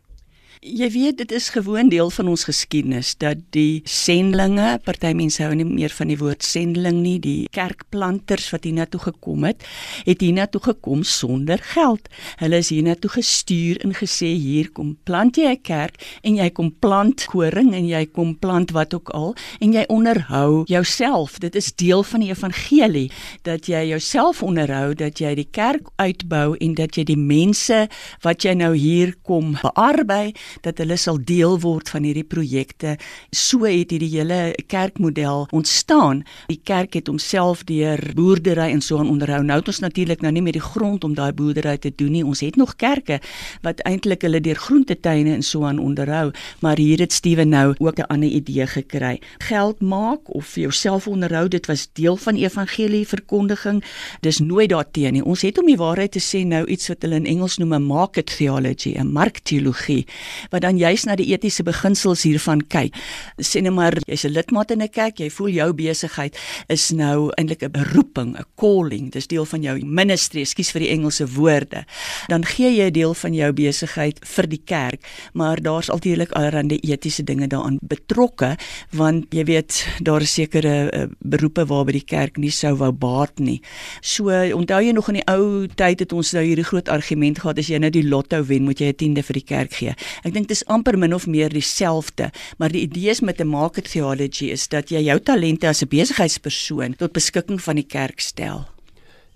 Jy 0.57 0.87
weet 0.89 1.17
dit 1.21 1.31
is 1.31 1.51
gewoon 1.53 1.89
deel 1.89 2.09
van 2.09 2.27
ons 2.31 2.43
geskiedenis 2.47 3.11
dat 3.21 3.37
die 3.53 3.81
sendlinge, 3.85 4.79
party 4.81 5.11
mense 5.13 5.43
hou 5.43 5.53
nie 5.53 5.67
meer 5.67 5.93
van 5.93 6.09
die 6.09 6.17
woord 6.17 6.41
sendeling 6.41 6.97
nie, 7.03 7.19
die 7.21 7.49
kerkplanters 7.53 8.47
wat 8.49 8.65
hiernatoe 8.65 8.99
gekom 9.03 9.45
het, 9.45 9.61
het 10.07 10.23
hiernatoe 10.25 10.61
gekom 10.71 11.03
sonder 11.05 11.61
geld. 11.75 12.09
Hulle 12.41 12.61
is 12.63 12.71
hiernatoe 12.73 13.11
gestuur 13.19 13.83
en 13.85 13.93
gesê 13.97 14.31
hier 14.33 14.71
kom 14.73 14.95
plant 15.05 15.37
jy 15.37 15.51
'n 15.53 15.61
kerk 15.61 16.01
en 16.23 16.35
jy 16.41 16.49
kom 16.49 16.71
plant 16.71 17.25
koring 17.29 17.73
en 17.73 17.85
jy 17.85 18.05
kom 18.05 18.33
plant 18.35 18.71
wat 18.71 18.93
ook 18.93 19.09
al 19.09 19.35
en 19.61 19.73
jy 19.73 19.85
onderhou 19.87 20.63
jouself. 20.65 21.37
Dit 21.39 21.55
is 21.55 21.71
deel 21.75 22.03
van 22.03 22.19
die 22.19 22.31
evangelie 22.33 23.11
dat 23.43 23.67
jy 23.67 23.89
jouself 23.89 24.43
onderhou, 24.43 24.95
dat 24.95 25.19
jy 25.19 25.35
die 25.35 25.49
kerk 25.51 25.87
uitbou 25.97 26.57
en 26.57 26.73
dat 26.73 26.95
jy 26.95 27.03
die 27.03 27.17
mense 27.17 27.87
wat 28.21 28.41
jy 28.41 28.53
nou 28.53 28.75
hier 28.75 29.13
kom 29.21 29.57
bearbei 29.61 30.33
dat 30.61 30.77
hulle 30.77 30.97
sal 30.97 31.17
deel 31.23 31.59
word 31.59 31.89
van 31.89 32.03
hierdie 32.03 32.23
projekte. 32.27 32.97
So 33.31 33.65
het 33.65 33.91
hierdie 33.91 34.11
hele 34.19 34.55
kerkmodel 34.67 35.47
ontstaan. 35.51 36.23
Die 36.47 36.61
kerk 36.63 36.93
het 36.93 37.07
homself 37.07 37.63
deur 37.63 37.99
boerdery 38.15 38.71
en 38.71 38.81
so 38.81 38.97
aan 38.99 39.09
onderhou. 39.09 39.43
Nou 39.43 39.59
het 39.59 39.67
ons 39.67 39.79
natuurlik 39.79 40.21
nou 40.21 40.31
nie 40.31 40.41
meer 40.41 40.57
die 40.57 40.63
grond 40.63 41.03
om 41.03 41.13
daai 41.17 41.31
boerdery 41.33 41.77
te 41.77 41.91
doen 41.95 42.11
nie. 42.11 42.25
Ons 42.25 42.43
het 42.45 42.55
nog 42.55 42.75
kerke 42.75 43.19
wat 43.65 43.81
eintlik 43.87 44.21
hulle 44.21 44.41
deur 44.41 44.55
groentetuine 44.55 45.33
en 45.33 45.43
so 45.43 45.65
aan 45.65 45.79
onderhou, 45.79 46.31
maar 46.61 46.77
hier 46.77 46.99
het 46.99 47.13
Steven 47.13 47.49
nou 47.49 47.75
ook 47.77 47.99
'n 47.99 48.09
ander 48.13 48.29
idee 48.29 48.67
gekry. 48.67 49.21
Geld 49.37 49.81
maak 49.81 50.33
of 50.33 50.55
jouself 50.55 51.07
onderhou, 51.07 51.47
dit 51.47 51.65
was 51.65 51.89
deel 51.93 52.15
van 52.15 52.35
evangelie 52.35 53.07
verkondiging. 53.07 53.83
Dis 54.21 54.39
nooit 54.39 54.69
daarteen 54.69 55.13
nie. 55.13 55.23
Ons 55.23 55.41
het 55.41 55.59
om 55.59 55.65
die 55.65 55.77
waarheid 55.77 56.11
te 56.11 56.19
sê 56.19 56.45
nou 56.45 56.65
iets 56.65 56.87
wat 56.87 57.01
hulle 57.01 57.15
in 57.15 57.25
Engels 57.25 57.57
noem 57.57 57.73
'n 57.73 57.83
market 57.83 58.37
theology, 58.37 58.95
'n 58.97 59.11
markteologie 59.11 60.05
wat 60.49 60.61
dan 60.61 60.77
juis 60.77 61.05
na 61.05 61.15
die 61.15 61.31
etiese 61.33 61.63
beginsels 61.63 62.23
hiervan 62.23 62.61
kyk. 62.61 62.95
Sê 63.41 63.61
net 63.61 63.73
maar 63.73 63.97
jy's 64.07 64.25
'n 64.25 64.33
lidmaat 64.33 64.71
in 64.71 64.81
'n 64.81 64.89
kerk, 64.89 65.19
jy 65.19 65.29
voel 65.29 65.49
jou 65.49 65.73
besigheid 65.73 66.37
is 66.69 66.91
nou 66.91 67.31
eintlik 67.37 67.63
'n 67.63 67.71
beroeping, 67.71 68.37
'n 68.37 68.45
calling. 68.55 69.11
Dis 69.11 69.27
deel 69.27 69.45
van 69.45 69.61
jou 69.61 69.79
ministry, 69.85 70.41
ekskuus 70.41 70.71
vir 70.71 70.81
die 70.81 70.89
Engelse 70.89 71.27
woorde. 71.27 71.85
Dan 72.27 72.45
gee 72.45 72.71
jy 72.75 72.87
'n 72.87 72.93
deel 72.93 73.13
van 73.13 73.33
jou 73.33 73.51
besigheid 73.53 74.19
vir 74.23 74.47
die 74.47 74.61
kerk, 74.65 75.01
maar 75.33 75.61
daar's 75.61 75.89
altydlik 75.89 76.31
allerlei 76.31 76.79
etiese 76.81 77.23
dinge 77.23 77.47
daaraan 77.47 77.79
betrokke 77.81 78.57
want 78.91 79.33
jy 79.33 79.43
weet 79.43 79.85
daar 79.99 80.21
is 80.21 80.33
sekere 80.33 80.89
uh, 80.93 81.05
beroepe 81.19 81.65
waarby 81.65 81.91
die 81.91 82.05
kerk 82.05 82.37
nie 82.37 82.51
sou 82.51 82.75
wou 82.75 82.91
baat 82.91 83.39
nie. 83.39 83.61
So 84.01 84.29
onthou 84.31 84.81
jy 84.83 84.91
nog 84.91 85.09
in 85.09 85.19
die 85.19 85.27
ou 85.27 85.67
tyd 85.67 85.99
het 85.99 86.13
ons 86.13 86.33
nou 86.33 86.43
hierdie 86.45 86.65
groot 86.67 86.89
argument 86.89 87.39
gehad 87.39 87.59
as 87.61 87.69
jy 87.71 87.79
nou 87.81 87.91
die 87.93 88.05
lotto 88.07 88.43
wen, 88.47 88.63
moet 88.67 88.79
jy 88.79 88.91
'n 88.91 88.95
tiende 88.95 89.23
vir 89.23 89.33
die 89.33 89.47
kerk 89.47 89.73
gee. 89.73 89.93
Ek 90.27 90.33
dink 90.35 90.49
dit 90.49 90.57
is 90.57 90.65
amper 90.67 90.97
min 90.99 91.13
of 91.15 91.23
meer 91.31 91.53
dieselfde, 91.55 92.33
maar 92.59 92.73
die 92.73 92.81
idee 92.83 93.13
is 93.13 93.21
met 93.23 93.39
'n 93.39 93.47
market 93.47 93.87
theology 93.91 94.51
is 94.51 94.67
dat 94.67 94.89
jy 94.91 94.99
jou 94.99 95.19
talente 95.19 95.67
as 95.67 95.81
'n 95.81 95.87
besigheidspersoon 95.87 96.95
tot 96.97 97.13
beskikking 97.13 97.61
van 97.61 97.75
die 97.75 97.87
kerk 97.87 98.19
stel. 98.19 98.67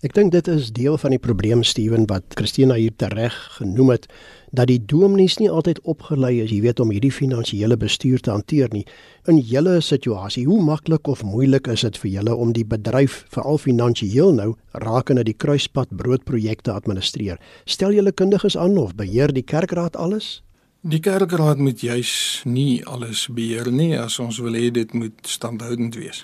Ek 0.04 0.14
dink 0.14 0.32
dit 0.32 0.48
is 0.48 0.72
deel 0.72 0.98
van 0.98 1.12
die 1.12 1.20
probleem 1.20 1.64
Steven 1.64 2.08
wat 2.08 2.24
Christina 2.36 2.74
hier 2.74 2.96
tereg 2.98 3.34
genoem 3.58 3.90
het. 3.90 4.08
dat 4.52 4.68
die 4.68 4.82
dominees 4.86 5.38
nie 5.40 5.50
altyd 5.50 5.80
opgelei 5.88 6.42
is, 6.44 6.52
jy 6.52 6.60
weet, 6.66 6.80
om 6.84 6.92
hierdie 6.92 7.14
finansiële 7.14 7.78
bestuur 7.80 8.20
te 8.20 8.34
hanteer 8.34 8.68
nie. 8.76 8.84
In 9.32 9.40
julle 9.40 9.78
situasie, 9.82 10.46
hoe 10.46 10.60
maklik 10.64 11.08
of 11.08 11.24
moeilik 11.24 11.68
is 11.72 11.86
dit 11.88 11.98
vir 12.04 12.12
julle 12.18 12.36
om 12.36 12.52
die 12.52 12.66
bedryf 12.68 13.24
veral 13.32 13.58
finansiëel 13.58 14.34
nou 14.36 14.50
rakende 14.84 15.24
die 15.24 15.38
kruispad 15.38 15.96
broodprojekte 15.96 16.76
administreer? 16.76 17.40
Stel 17.66 17.96
julle 17.96 18.12
kundiges 18.12 18.58
aan 18.60 18.78
of 18.78 18.96
beheer 19.00 19.32
die 19.32 19.46
kerkraad 19.48 19.96
alles? 19.96 20.42
Die 20.82 20.98
kerkraad 21.00 21.60
moet 21.62 21.82
juis 21.86 22.42
nie 22.50 22.82
alles 22.90 23.28
beheer 23.30 23.68
nie 23.70 23.92
as 24.02 24.16
ons 24.20 24.40
wil 24.42 24.56
hê 24.58 24.72
dit 24.74 24.94
moet 24.98 25.28
standhoudend 25.30 25.94
wees. 25.94 26.24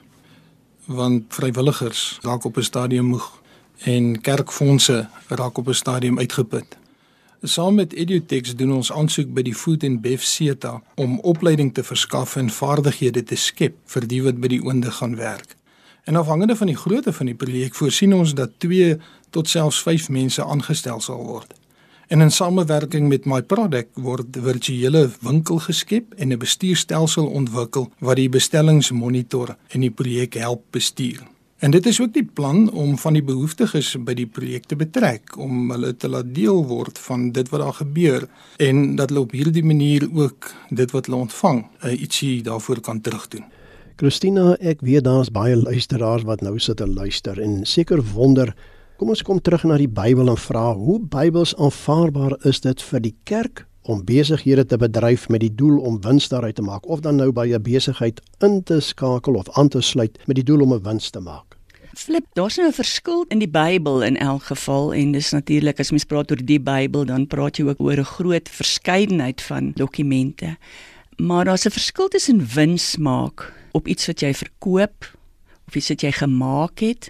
Want 0.89 1.27
vrywilligers 1.29 2.17
raak 2.23 2.45
op 2.49 2.57
'n 2.57 2.65
stadium 2.65 3.05
moeg 3.05 3.27
en 3.85 4.21
kerkfondse 4.21 5.09
raak 5.27 5.57
op 5.57 5.67
'n 5.67 5.73
stadium 5.73 6.17
uitgeput. 6.17 6.77
Saam 7.41 7.75
met 7.75 7.93
Edutex 7.93 8.55
doen 8.55 8.73
ons 8.73 8.91
aansoek 8.91 9.33
by 9.33 9.41
die 9.41 9.55
Food 9.55 9.83
and 9.83 10.01
Bev 10.01 10.21
SETA 10.21 10.81
om 10.95 11.19
opleiding 11.19 11.73
te 11.73 11.83
verskaf 11.83 12.35
en 12.35 12.49
vaardighede 12.49 13.23
te 13.23 13.35
skep 13.35 13.75
vir 13.85 14.07
die 14.07 14.23
wat 14.23 14.39
by 14.39 14.47
die 14.47 14.63
oonde 14.63 14.91
gaan 14.91 15.15
werk. 15.15 15.55
En 16.03 16.15
afhangende 16.15 16.55
van 16.55 16.67
die 16.67 16.77
grootte 16.77 17.13
van 17.13 17.25
die 17.25 17.35
projek 17.35 17.75
voorsien 17.75 18.13
ons 18.13 18.33
dat 18.33 18.49
2 18.57 18.97
tot 19.29 19.49
selfs 19.49 19.81
5 19.81 20.09
mense 20.09 20.43
aangestel 20.43 20.99
sal 21.01 21.25
word. 21.25 21.53
En 22.07 22.21
in 22.21 22.31
samewerking 22.31 23.07
met 23.07 23.25
My 23.27 23.41
Product 23.43 23.97
word 23.99 24.37
virtuele 24.39 25.09
winkel 25.19 25.57
geskep 25.59 26.13
en 26.15 26.31
'n 26.31 26.39
bestuurstelsel 26.39 27.25
ontwikkel 27.27 27.89
wat 27.99 28.15
die 28.15 28.29
bestellings 28.29 28.91
monitor 28.91 29.57
en 29.67 29.81
die 29.81 29.91
projek 29.91 30.33
help 30.33 30.63
bestuur. 30.71 31.27
En 31.59 31.71
dit 31.71 31.85
is 31.85 32.01
ook 32.01 32.13
die 32.13 32.29
plan 32.33 32.71
om 32.71 32.97
van 32.97 33.13
die 33.13 33.23
behoeftiges 33.23 33.95
by 33.99 34.13
die 34.13 34.25
projek 34.25 34.65
te 34.65 34.75
betrek 34.75 35.37
om 35.37 35.71
hulle 35.71 35.97
te 35.97 36.07
laat 36.09 36.35
deel 36.35 36.65
word 36.65 36.99
van 36.99 37.31
dit 37.31 37.49
wat 37.49 37.59
daar 37.61 37.73
gebeur 37.73 38.27
en 38.57 38.95
dat 38.95 39.09
hulle 39.09 39.21
op 39.21 39.31
hierdie 39.31 39.63
manier 39.63 40.07
ook 40.13 40.53
dit 40.69 40.91
wat 40.91 41.05
hulle 41.05 41.17
ontvang, 41.17 41.65
uh, 41.83 42.01
ietsie 42.01 42.41
daarvoor 42.41 42.79
kan 42.79 43.01
terugdoen. 43.01 43.43
Christina, 43.95 44.55
ek 44.59 44.81
weet 44.81 45.03
daar's 45.03 45.31
baie 45.31 45.55
luisteraars 45.55 46.23
wat 46.23 46.41
nou 46.41 46.59
sit 46.59 46.81
en 46.81 46.93
luister 46.93 47.41
en 47.41 47.65
seker 47.65 48.03
wonder, 48.13 48.55
kom 48.97 49.11
ons 49.13 49.21
kom 49.21 49.37
terug 49.37 49.61
na 49.69 49.75
die 49.77 49.89
Bybel 49.89 50.31
en 50.31 50.39
vra 50.41 50.71
hoe 50.73 50.97
Bybels 50.97 51.51
aanvaarbaar 51.61 52.33
is 52.49 52.63
dit 52.63 52.81
vir 52.81 53.01
die 53.03 53.13
kerk 53.29 53.67
om 53.85 53.99
besighede 54.05 54.65
te 54.65 54.79
bedryf 54.81 55.27
met 55.29 55.43
die 55.43 55.51
doel 55.53 55.77
om 55.85 55.99
wins 56.01 56.25
daaruit 56.31 56.57
te 56.57 56.65
maak 56.65 56.87
of 56.89 57.03
dan 57.05 57.21
nou 57.21 57.29
by 57.31 57.45
'n 57.53 57.61
besigheid 57.61 58.21
in 58.41 58.63
te 58.63 58.79
skakel 58.81 59.37
of 59.37 59.49
aan 59.53 59.69
te 59.69 59.81
sluit 59.81 60.17
met 60.25 60.35
die 60.35 60.43
doel 60.43 60.61
om 60.61 60.73
'n 60.73 60.81
wins 60.81 61.09
te 61.09 61.19
maak. 61.19 61.57
Flip, 61.93 62.25
daar's 62.33 62.57
nou 62.57 62.67
'n 62.67 62.73
verskil 62.73 63.25
in 63.29 63.39
die 63.39 63.49
Bybel 63.49 64.01
in 64.01 64.17
elk 64.17 64.43
geval 64.43 64.93
en 64.93 65.11
dis 65.11 65.31
natuurlik 65.31 65.79
as 65.79 65.91
mens 65.91 66.05
praat 66.05 66.31
oor 66.31 66.45
die 66.45 66.59
Bybel 66.59 67.05
dan 67.05 67.27
praat 67.27 67.57
jy 67.57 67.65
ook 67.65 67.79
oor 67.79 67.97
'n 67.97 68.03
groot 68.03 68.49
verskeidenheid 68.49 69.41
van 69.41 69.71
dokumente. 69.75 70.57
Maar 71.17 71.45
daar's 71.45 71.65
'n 71.65 71.71
verskil 71.71 72.07
tussen 72.07 72.47
wins 72.53 72.97
maak 72.97 73.53
op 73.71 73.87
iets 73.87 74.07
wat 74.07 74.19
jy 74.19 74.33
verkoop 74.33 75.17
of 75.67 75.75
iets 75.75 75.87
wat 75.87 76.01
jy 76.01 76.11
gemaak 76.11 76.79
het 76.79 77.09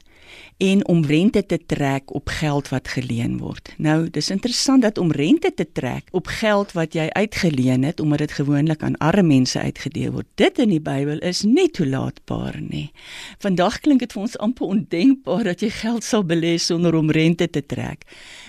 en 0.57 0.87
om 0.87 1.05
rente 1.05 1.45
te 1.45 1.59
trek 1.65 2.13
op 2.13 2.29
geld 2.29 2.69
wat 2.69 2.87
geleen 2.87 3.37
word. 3.37 3.73
Nou, 3.77 4.09
dis 4.09 4.29
interessant 4.29 4.81
dat 4.81 4.97
om 4.97 5.11
rente 5.11 5.53
te 5.53 5.67
trek 5.71 6.07
op 6.11 6.27
geld 6.27 6.71
wat 6.71 6.93
jy 6.93 7.07
uitgeleen 7.09 7.83
het 7.83 7.99
omdat 7.99 8.17
dit 8.17 8.31
gewoonlik 8.31 8.83
aan 8.83 8.97
arme 8.97 9.27
mense 9.27 9.59
uitgedeel 9.59 10.11
word. 10.11 10.27
Dit 10.35 10.59
in 10.59 10.71
die 10.73 10.81
Bybel 10.81 11.19
is 11.25 11.43
nie 11.47 11.69
toelaatbaar 11.71 12.59
nie. 12.61 12.89
Vandag 13.43 13.79
klink 13.85 13.99
dit 14.05 14.13
vir 14.15 14.21
ons 14.21 14.37
amper 14.43 14.71
ondenkbaar 14.71 15.43
dat 15.51 15.63
jy 15.65 15.69
geld 15.81 16.05
sal 16.07 16.25
belê 16.25 16.55
sonder 16.61 16.95
om 16.95 17.11
rente 17.11 17.49
te 17.49 17.65
trek. 17.65 18.05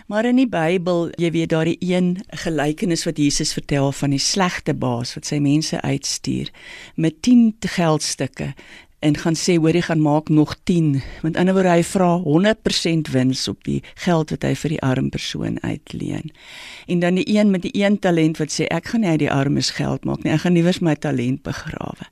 Maar 0.09 0.31
in 0.31 0.41
die 0.41 0.49
Bybel, 0.49 1.11
jy 1.21 1.31
weet 1.35 1.53
daardie 1.53 1.77
een 1.85 2.15
gelykenis 2.45 3.05
wat 3.09 3.19
Jesus 3.21 3.53
vertel 3.53 3.93
van 3.93 4.15
die 4.15 4.23
slegte 4.23 4.75
baas 4.75 5.15
wat 5.19 5.29
sy 5.29 5.41
mense 5.45 5.81
uitstuur 5.83 6.53
met 6.97 7.23
10 7.27 7.57
geldstukke 7.77 8.55
en 8.99 9.15
gaan 9.17 9.37
sê 9.39 9.55
hoor 9.63 9.77
jy 9.77 9.85
gaan 9.87 10.01
maak 10.03 10.29
nog 10.29 10.57
10 10.67 11.03
met 11.23 11.37
ander 11.39 11.55
woorde 11.55 11.71
hy 11.71 11.83
vra 11.87 12.09
100% 12.25 13.11
wins 13.15 13.45
op 13.51 13.61
die 13.67 13.79
geld 14.03 14.33
wat 14.35 14.47
hy 14.47 14.55
vir 14.59 14.75
die 14.75 14.81
arm 14.83 15.11
persoon 15.15 15.61
uitleen. 15.63 16.33
En 16.91 17.03
dan 17.05 17.21
die 17.21 17.27
een 17.31 17.53
met 17.55 17.63
die 17.63 17.75
een 17.79 17.99
talent 18.03 18.41
wat 18.43 18.51
sê 18.55 18.67
ek 18.75 18.91
gaan 18.91 19.05
nie 19.07 19.13
uit 19.15 19.23
die 19.23 19.31
armes 19.31 19.71
geld 19.77 20.05
maak 20.09 20.25
nie. 20.25 20.33
Ek 20.35 20.43
gaan 20.43 20.57
liewers 20.59 20.81
my 20.83 20.97
talent 20.99 21.45
begrawe. 21.47 22.09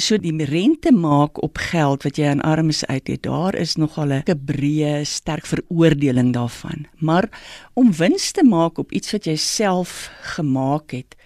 So 0.00 0.16
die 0.16 0.32
rente 0.48 0.92
maak 0.96 1.42
op 1.44 1.60
geld 1.60 2.08
wat 2.08 2.16
jy 2.16 2.30
aan 2.32 2.44
armes 2.46 2.84
uitgee 2.88 3.20
daar 3.20 3.54
is 3.54 3.76
nogal 3.76 4.12
'n 4.12 4.40
breë 4.46 5.04
sterk 5.04 5.46
veroordeling 5.46 6.32
daarvan. 6.32 6.86
Maar 6.98 7.28
om 7.74 7.92
wins 7.92 8.32
te 8.32 8.44
maak 8.44 8.78
op 8.78 8.92
iets 8.92 9.12
wat 9.12 9.24
jy 9.24 9.36
self 9.36 10.10
gemaak 10.22 10.90
het 10.90 11.16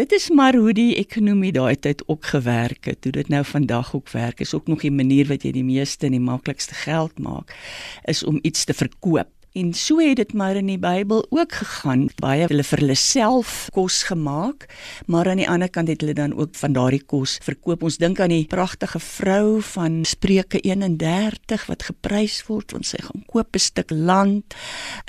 Dit 0.00 0.12
is 0.12 0.30
maar 0.30 0.56
hoe 0.56 0.72
die 0.72 0.94
ekonomie 0.96 1.50
daai 1.52 1.76
tyd 1.76 2.00
ook 2.08 2.24
gewerk 2.24 2.86
het. 2.88 3.04
Hoe 3.04 3.12
dit 3.12 3.28
nou 3.28 3.42
vandag 3.44 3.90
ook 3.94 4.08
werk 4.10 4.40
is 4.40 4.54
ook 4.54 4.66
nog 4.66 4.80
die 4.80 4.92
manier 4.92 5.28
wat 5.28 5.42
jy 5.44 5.52
die 5.52 5.64
meeste 5.64 6.08
en 6.08 6.16
die 6.16 6.22
maklikste 6.24 6.74
geld 6.86 7.18
maak 7.20 7.52
is 8.08 8.24
om 8.24 8.38
iets 8.40 8.64
te 8.64 8.72
verkoop. 8.74 9.28
En 9.52 9.72
so 9.74 9.98
het 9.98 10.16
dit 10.16 10.32
maar 10.32 10.54
in 10.54 10.68
die 10.70 10.78
Bybel 10.78 11.26
ook 11.28 11.52
gegaan. 11.52 12.04
Baie 12.22 12.44
hulle 12.46 12.62
vir 12.62 12.78
hulle 12.84 12.94
self 12.94 13.66
kos 13.74 14.04
gemaak, 14.06 14.68
maar 15.10 15.26
aan 15.26 15.40
die 15.42 15.48
ander 15.50 15.66
kant 15.66 15.90
het 15.90 16.04
hulle 16.04 16.14
dan 16.14 16.36
ook 16.38 16.54
van 16.54 16.76
daardie 16.76 17.02
kos 17.02 17.34
verkoop. 17.42 17.82
Ons 17.82 17.98
dink 17.98 18.20
aan 18.22 18.30
die 18.30 18.46
pragtige 18.46 19.00
vrou 19.02 19.58
van 19.72 20.04
Spreuke 20.06 20.60
31 20.62 21.64
wat 21.66 21.82
geprys 21.88 22.36
word 22.46 22.70
want 22.76 22.86
sy 22.86 23.00
gaan 23.02 23.24
koop 23.26 23.56
'n 23.56 23.58
stuk 23.58 23.90
land 23.90 24.54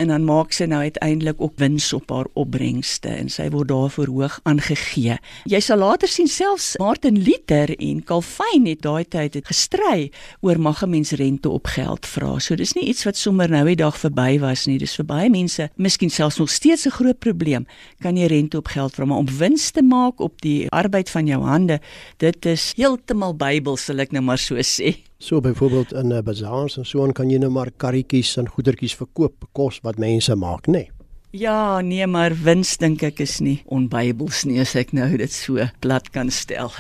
en 0.02 0.08
dan 0.08 0.26
maak 0.26 0.58
sy 0.58 0.66
nou 0.66 0.82
uiteindelik 0.82 1.38
ook 1.42 1.54
wins 1.62 1.94
op 1.94 2.10
haar 2.10 2.28
opbrengste 2.34 3.10
en 3.10 3.30
sy 3.30 3.50
word 3.50 3.68
daarvoor 3.68 4.08
hoog 4.08 4.40
aangegee. 4.44 5.20
Jy 5.46 5.60
sal 5.60 5.78
later 5.78 6.08
sien 6.08 6.28
selfs 6.28 6.78
Martin 6.78 7.22
Luther 7.22 7.78
en 7.78 8.04
Calvin 8.04 8.66
het 8.66 8.82
daai 8.82 9.06
tyd 9.06 9.34
het 9.34 9.48
gestry 9.48 10.12
oor 10.42 10.60
mag 10.60 10.82
'n 10.82 10.90
mens 10.90 11.12
rente 11.12 11.50
op 11.50 11.68
geld 11.68 12.06
vra. 12.06 12.40
So 12.40 12.56
dis 12.56 12.74
nie 12.74 12.88
iets 12.90 13.04
wat 13.04 13.18
sommer 13.18 13.50
nou 13.50 13.66
die 13.66 13.76
dag 13.76 13.98
verby 13.98 14.31
verby 14.32 14.40
was 14.40 14.66
nie. 14.68 14.78
Dis 14.80 14.96
vir 15.00 15.08
baie 15.08 15.30
mense 15.32 15.70
miskien 15.82 16.12
selfs 16.12 16.40
nog 16.40 16.50
steeds 16.50 16.86
'n 16.86 16.92
groot 16.92 17.20
probleem. 17.20 17.66
Kan 18.02 18.18
jy 18.18 18.28
rente 18.28 18.58
op 18.58 18.68
geld 18.68 18.94
vra, 18.94 19.06
maar 19.06 19.18
om 19.18 19.26
wins 19.26 19.72
te 19.72 19.82
maak 19.82 20.20
op 20.20 20.42
die 20.42 20.70
arbeid 20.70 21.10
van 21.10 21.28
jou 21.28 21.42
hande, 21.44 21.80
dit 22.18 22.46
is 22.46 22.74
heeltemal 22.76 23.36
Bybels, 23.36 23.86
sal 23.86 24.00
ek 24.00 24.12
nou 24.12 24.22
maar 24.22 24.38
so 24.38 24.56
sê. 24.56 24.96
So 25.20 25.42
byvoorbeeld 25.42 25.94
in 25.94 26.14
'n 26.14 26.24
bazaar 26.24 26.70
en 26.78 26.86
so 26.86 27.04
aan 27.04 27.14
kan 27.14 27.30
jy 27.30 27.38
nou 27.38 27.52
maar 27.52 27.72
karretjies 27.78 28.38
en 28.38 28.48
goedertjies 28.48 28.96
verkoop, 28.96 29.46
kos 29.54 29.80
wat 29.84 29.98
mense 29.98 30.36
maak, 30.36 30.68
nê? 30.68 30.72
Nee. 30.72 30.92
Ja, 31.32 31.82
nee, 31.82 32.08
maar 32.08 32.34
wins 32.44 32.78
dink 32.78 33.02
ek 33.04 33.20
is 33.20 33.40
nie 33.40 33.64
onbybels 33.66 34.44
nie 34.44 34.60
as 34.60 34.76
ek 34.76 34.92
nou 34.92 35.18
dit 35.18 35.32
so 35.32 35.66
plat 35.80 36.10
kan 36.12 36.30
stel. 36.30 36.72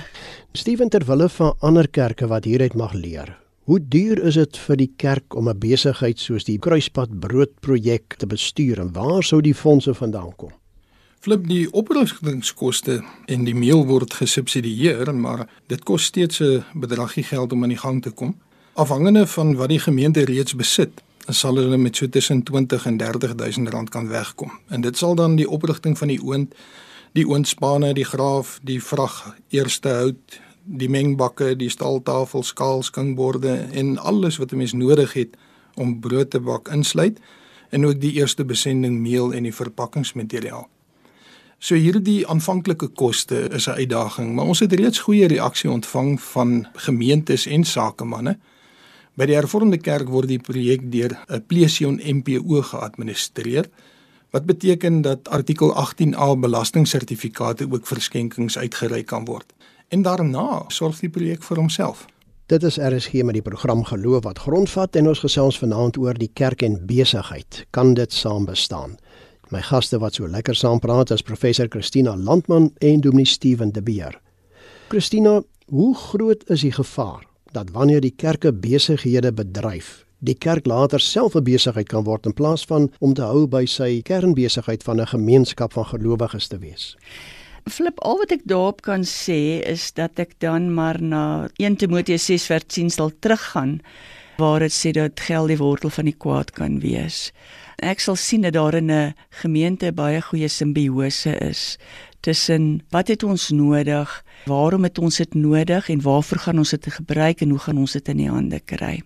Steven 0.54 0.90
terwille 0.90 1.30
van 1.30 1.54
ander 1.62 1.88
kerke 1.88 2.28
wat 2.28 2.44
hieruit 2.44 2.74
mag 2.74 2.94
leer. 2.94 3.38
Hoe 3.72 3.80
duur 3.88 4.20
is 4.28 4.36
dit 4.36 4.58
vir 4.60 4.76
die 4.76 4.90
kerk 5.00 5.36
om 5.40 5.48
'n 5.48 5.60
besigheid 5.60 6.20
soos 6.20 6.44
die 6.44 6.58
Kruispad 6.60 7.20
broodprojek 7.20 8.18
te 8.20 8.28
bestuur 8.28 8.80
en 8.80 8.92
waar 8.92 9.24
sou 9.24 9.42
die 9.42 9.56
fondse 9.56 9.94
vandaan 9.94 10.36
kom? 10.36 10.52
Flip 11.20 11.48
die 11.48 11.72
oprigtingskoste 11.72 13.02
en 13.28 13.46
die 13.46 13.56
meel 13.56 13.86
word 13.86 14.14
gesubsidieer, 14.14 15.16
maar 15.16 15.48
dit 15.68 15.84
kos 15.84 16.04
steeds 16.04 16.42
'n 16.42 16.64
bedragie 16.74 17.24
geld 17.24 17.54
om 17.54 17.64
aan 17.64 17.70
die 17.70 17.78
gang 17.78 18.02
te 18.02 18.12
kom. 18.12 18.36
Afhangende 18.74 19.28
van 19.28 19.56
wat 19.56 19.70
die 19.70 19.80
gemeente 19.80 20.26
reeds 20.26 20.56
besit, 20.56 21.02
sal 21.30 21.56
hulle 21.56 21.78
met 21.78 21.96
so 21.96 22.10
tussen 22.10 22.44
20 22.44 22.86
en 22.86 22.98
30 22.98 23.36
000 23.36 23.70
rand 23.70 23.90
kan 23.90 24.08
wegkom. 24.08 24.52
En 24.68 24.82
dit 24.82 24.98
sal 24.98 25.16
dan 25.16 25.36
die 25.36 25.50
oprigting 25.50 25.98
van 25.98 26.08
die 26.08 26.24
oond, 26.24 26.56
die 27.14 27.28
oondspane, 27.28 27.94
die 27.94 28.06
graaf, 28.06 28.60
die 28.64 28.84
vrag, 28.84 29.36
eerste 29.50 29.90
hout, 29.90 30.42
die 30.66 30.90
mengbakke, 30.90 31.56
die 31.56 31.70
staaltafel, 31.70 32.44
skaal, 32.44 32.84
skinkborde 32.84 33.54
en 33.72 33.98
alles 33.98 34.38
wat 34.38 34.52
'n 34.52 34.58
mens 34.58 34.74
nodig 34.74 35.14
het 35.14 35.38
om 35.76 36.00
brood 36.00 36.30
te 36.30 36.40
bak 36.40 36.68
insluit 36.68 37.20
en 37.70 37.86
ook 37.86 38.02
die 38.02 38.14
eerste 38.14 38.46
besending 38.46 39.00
meel 39.00 39.34
en 39.34 39.44
die 39.44 39.56
verpakkingsmateriaal. 39.56 40.68
So 41.60 41.76
hierdie 41.76 42.28
aanvanklike 42.28 42.88
koste 42.88 43.50
is 43.54 43.68
'n 43.68 43.78
uitdaging, 43.78 44.36
maar 44.36 44.46
ons 44.46 44.60
het 44.60 44.74
reeds 44.74 45.00
goeie 45.00 45.28
reaksie 45.28 45.70
ontvang 45.70 46.22
van 46.22 46.68
gemeentes 46.74 47.46
en 47.46 47.64
sakemanne. 47.64 48.38
By 49.14 49.26
die 49.26 49.36
Hervormde 49.36 49.78
Kerk 49.78 50.10
word 50.10 50.28
die 50.28 50.40
projek 50.40 50.92
deur 50.92 51.18
'n 51.30 51.44
Plesion 51.48 52.02
MPO 52.04 52.62
geadministreer 52.62 53.70
wat 54.32 54.46
beteken 54.46 55.02
dat 55.02 55.30
artikel 55.30 55.74
18A 55.76 56.36
belastingsertifikate 56.36 57.68
ook 57.72 57.88
vir 57.88 58.02
skenkings 58.02 58.58
uitgereik 58.58 59.06
kan 59.06 59.26
word 59.26 59.54
en 59.92 60.02
daarna 60.02 60.64
sorg 60.72 61.02
die 61.04 61.10
projek 61.12 61.44
vir 61.44 61.60
homself. 61.60 62.06
Dit 62.52 62.64
is 62.68 62.78
RSG 62.80 63.24
met 63.28 63.36
die 63.36 63.44
program 63.44 63.84
Geloof 63.88 64.24
wat 64.24 64.40
grondvat 64.44 64.96
en 64.96 65.08
ons 65.12 65.24
gesels 65.24 65.60
vanaand 65.60 65.98
oor 66.00 66.16
die 66.20 66.32
kerk 66.34 66.64
en 66.68 66.80
besigheid. 66.88 67.66
Kan 67.76 67.94
dit 68.00 68.14
saam 68.14 68.48
bestaan? 68.48 68.98
My 69.52 69.60
gaste 69.68 70.00
wat 70.00 70.16
so 70.16 70.28
lekker 70.28 70.56
saam 70.56 70.80
praat 70.80 71.12
is 71.12 71.24
professor 71.28 71.68
Christina 71.68 72.16
Landman 72.16 72.70
en 72.80 73.02
Dominee 73.04 73.28
Steven 73.28 73.72
De 73.72 73.84
Beer. 73.84 74.16
Christina, 74.88 75.42
hoe 75.68 75.96
groot 75.96 76.44
is 76.50 76.64
die 76.64 76.72
gevaar 76.72 77.28
dat 77.52 77.72
wanneer 77.76 78.02
die 78.02 78.16
kerke 78.16 78.54
besighede 78.54 79.34
bedryf, 79.36 80.06
die 80.20 80.36
kerk 80.36 80.66
later 80.66 81.00
self 81.00 81.36
'n 81.36 81.44
besigheid 81.44 81.88
kan 81.88 82.04
word 82.04 82.26
in 82.26 82.34
plaas 82.34 82.66
van 82.66 82.92
om 83.00 83.14
te 83.14 83.22
hou 83.22 83.48
by 83.48 83.66
sy 83.66 84.02
kernbesigheid 84.02 84.84
van 84.84 85.02
'n 85.02 85.08
gemeenskap 85.08 85.74
van 85.74 85.86
gelowiges 85.86 86.48
te 86.48 86.58
wees. 86.58 86.96
Flip 87.70 88.00
al 88.02 88.18
wat 88.18 88.32
ek 88.34 88.46
daarop 88.50 88.82
kan 88.82 89.04
sê 89.06 89.62
is 89.70 89.92
dat 89.94 90.18
ek 90.20 90.34
dan 90.42 90.72
maar 90.74 90.98
na 91.02 91.50
1 91.62 91.78
Timoteus 91.84 92.26
6 92.26 92.48
vers 92.50 92.66
10 92.74 92.90
sal 92.90 93.12
teruggaan 93.22 93.80
waar 94.42 94.64
dit 94.66 94.74
sê 94.74 94.92
dat 94.96 95.22
geld 95.22 95.52
die 95.54 95.60
wortel 95.60 95.94
van 95.94 96.10
die 96.10 96.18
kwaad 96.18 96.52
kan 96.58 96.80
wees. 96.82 97.30
Ek 97.78 98.02
sal 98.02 98.18
sien 98.18 98.42
dat 98.42 98.58
daar 98.58 98.74
in 98.74 98.90
'n 98.92 99.14
gemeente 99.30 99.92
baie 99.92 100.22
goeie 100.22 100.48
simbiose 100.48 101.38
is 101.38 101.78
tussen 102.22 102.82
wat 102.90 103.08
het 103.08 103.24
ons 103.24 103.50
nodig, 103.50 104.24
waarom 104.46 104.84
het 104.84 104.98
ons 104.98 105.18
dit 105.18 105.34
nodig 105.34 105.90
en 105.90 106.02
waarvoor 106.02 106.38
gaan 106.38 106.58
ons 106.58 106.70
dit 106.70 106.86
gebruik 106.94 107.42
en 107.42 107.50
hoe 107.50 107.60
gaan 107.60 107.78
ons 107.78 107.92
dit 107.92 108.08
in 108.08 108.18
die 108.18 108.30
hande 108.30 108.60
kry. 108.60 109.02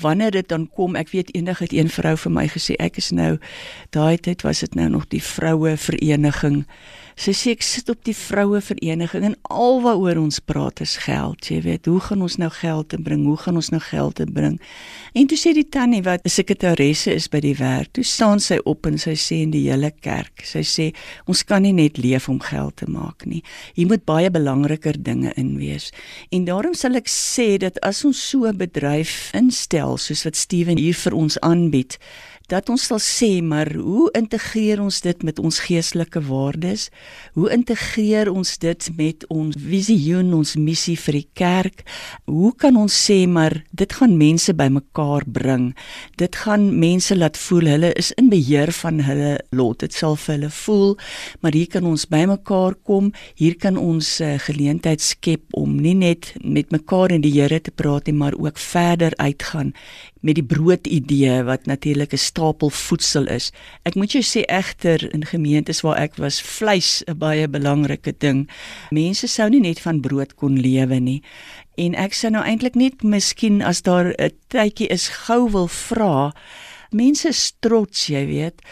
Wanneer 0.00 0.30
dit 0.30 0.48
dan 0.48 0.68
kom, 0.68 0.96
ek 0.96 1.10
weet 1.10 1.34
eendag 1.34 1.58
het 1.58 1.72
een 1.72 1.88
vrou 1.88 2.16
vir 2.16 2.32
my 2.32 2.46
gesê 2.48 2.74
ek 2.78 2.96
is 2.96 3.10
nou 3.10 3.38
daai 3.90 4.18
tyd 4.18 4.42
was 4.42 4.60
dit 4.60 4.74
nou 4.74 4.88
nog 4.88 5.06
die 5.08 5.22
vroue 5.22 5.76
vereniging 5.76 6.64
Sy 7.16 7.32
sê 7.36 7.52
ek 7.52 7.62
sit 7.62 7.90
op 7.92 8.00
die 8.06 8.14
vroue 8.16 8.60
vereniging 8.64 9.26
en 9.26 9.36
alwaaroor 9.52 10.20
ons 10.22 10.40
praat 10.40 10.80
is 10.80 10.96
geld, 11.04 11.44
jy 11.50 11.60
weet, 11.66 11.86
hoe 11.90 12.00
gaan 12.00 12.22
ons 12.24 12.38
nou 12.40 12.48
geld 12.50 12.94
inbring? 12.96 13.26
Hoe 13.28 13.36
gaan 13.36 13.58
ons 13.60 13.68
nou 13.74 13.80
geld 13.84 14.22
inbring? 14.24 14.56
En 15.12 15.28
toe 15.28 15.36
sê 15.36 15.52
die 15.52 15.68
tannie 15.68 16.02
wat 16.02 16.24
'n 16.24 16.32
sekretaresse 16.32 17.12
is 17.12 17.28
by 17.28 17.40
die 17.40 17.56
werk, 17.56 17.92
toe 17.92 18.04
staan 18.04 18.40
sy 18.40 18.58
op 18.64 18.86
en 18.86 18.98
sy 18.98 19.12
sê 19.12 19.42
in 19.42 19.50
die 19.50 19.68
hele 19.68 19.90
kerk, 19.90 20.40
sy 20.44 20.62
sê 20.64 20.94
ons 21.26 21.42
kan 21.42 21.62
nie 21.62 21.72
net 21.72 21.98
leef 21.98 22.28
om 22.28 22.40
geld 22.40 22.76
te 22.76 22.86
maak 22.86 23.26
nie. 23.26 23.42
Hier 23.74 23.86
moet 23.86 24.04
baie 24.04 24.30
belangriker 24.30 25.02
dinge 25.02 25.32
in 25.36 25.58
wees. 25.58 25.92
En 26.30 26.44
daarom 26.44 26.74
sal 26.74 26.94
ek 26.96 27.08
sê 27.08 27.58
dat 27.58 27.78
as 27.82 28.04
ons 28.04 28.28
so 28.30 28.46
'n 28.46 28.56
bedryf 28.56 29.30
instel 29.34 29.98
soos 29.98 30.24
wat 30.24 30.36
Steven 30.36 30.78
hier 30.78 30.94
vir 30.94 31.14
ons 31.14 31.38
aanbied, 31.40 31.98
dat 32.48 32.68
ons 32.68 32.84
sal 32.90 33.00
sê 33.00 33.42
maar 33.42 33.70
hoe 33.72 34.10
integreer 34.18 34.80
ons 34.82 35.00
dit 35.00 35.22
met 35.22 35.38
ons 35.38 35.60
geestelike 35.66 36.20
waardes? 36.26 36.90
Hoe 37.32 37.48
integreer 37.54 38.30
ons 38.32 38.58
dit 38.58 38.88
met 38.96 39.24
ons 39.32 39.56
visioen, 39.56 40.32
ons 40.36 40.54
missie 40.60 40.96
vir 41.00 41.18
die 41.18 41.28
kerk? 41.38 41.84
Hoe 42.28 42.52
kan 42.56 42.76
ons 42.76 42.92
sê 42.92 43.22
maar 43.26 43.56
dit 43.70 43.92
gaan 43.98 44.18
mense 44.20 44.52
bymekaar 44.54 45.24
bring? 45.26 45.70
Dit 46.20 46.36
gaan 46.44 46.68
mense 46.78 47.16
laat 47.16 47.40
voel 47.40 47.70
hulle 47.72 47.92
is 47.96 48.12
in 48.20 48.28
beheer 48.32 48.72
van 48.82 49.00
hulle 49.06 49.32
lot. 49.50 49.80
Dit 49.80 49.96
sal 49.96 50.18
vir 50.20 50.34
hulle 50.36 50.52
voel, 50.52 50.96
maar 51.40 51.56
hier 51.56 51.70
kan 51.72 51.88
ons 51.88 52.06
bymekaar 52.10 52.76
kom. 52.84 53.12
Hier 53.40 53.56
kan 53.56 53.80
ons 53.80 54.14
uh, 54.20 54.34
geleentheid 54.44 55.00
skep 55.00 55.56
om 55.56 55.78
nie 55.80 55.96
net 55.96 56.34
met 56.44 56.70
mekaar 56.72 57.16
en 57.16 57.24
die 57.24 57.32
Here 57.32 57.62
te 57.64 57.72
praat 57.72 58.06
nie, 58.06 58.16
maar 58.16 58.36
ook 58.36 58.60
verder 58.60 59.16
uitgaan 59.16 59.72
met 60.22 60.38
die 60.38 60.46
brood 60.46 60.86
idee 60.86 61.42
wat 61.42 61.66
natuurlik 61.66 62.12
'n 62.12 62.18
stapel 62.18 62.70
voedsel 62.70 63.26
is. 63.26 63.52
Ek 63.82 63.94
moet 63.94 64.12
jou 64.12 64.22
sê 64.22 64.42
egter 64.46 65.12
in 65.12 65.24
gemeentes 65.24 65.80
waar 65.80 65.96
ek 65.96 66.16
was, 66.16 66.40
vleis 66.42 67.02
'n 67.06 67.18
baie 67.18 67.48
belangrike 67.48 68.14
ding. 68.18 68.48
Mense 68.90 69.26
sou 69.26 69.48
nie 69.50 69.60
net 69.60 69.80
van 69.80 70.00
brood 70.00 70.34
kon 70.34 70.60
lewe 70.60 70.98
nie. 71.00 71.22
En 71.74 71.94
ek 71.94 72.12
sou 72.12 72.32
nou 72.32 72.44
eintlik 72.44 72.74
net 72.74 73.02
miskien 73.02 73.62
as 73.62 73.82
daar 73.82 74.14
'n 74.18 74.30
tydjie 74.48 74.88
is 74.88 75.08
gou 75.08 75.50
wil 75.50 75.68
vra. 75.68 76.32
Mense 76.90 77.28
is 77.28 77.52
trots, 77.60 78.06
jy 78.06 78.26
weet 78.26 78.62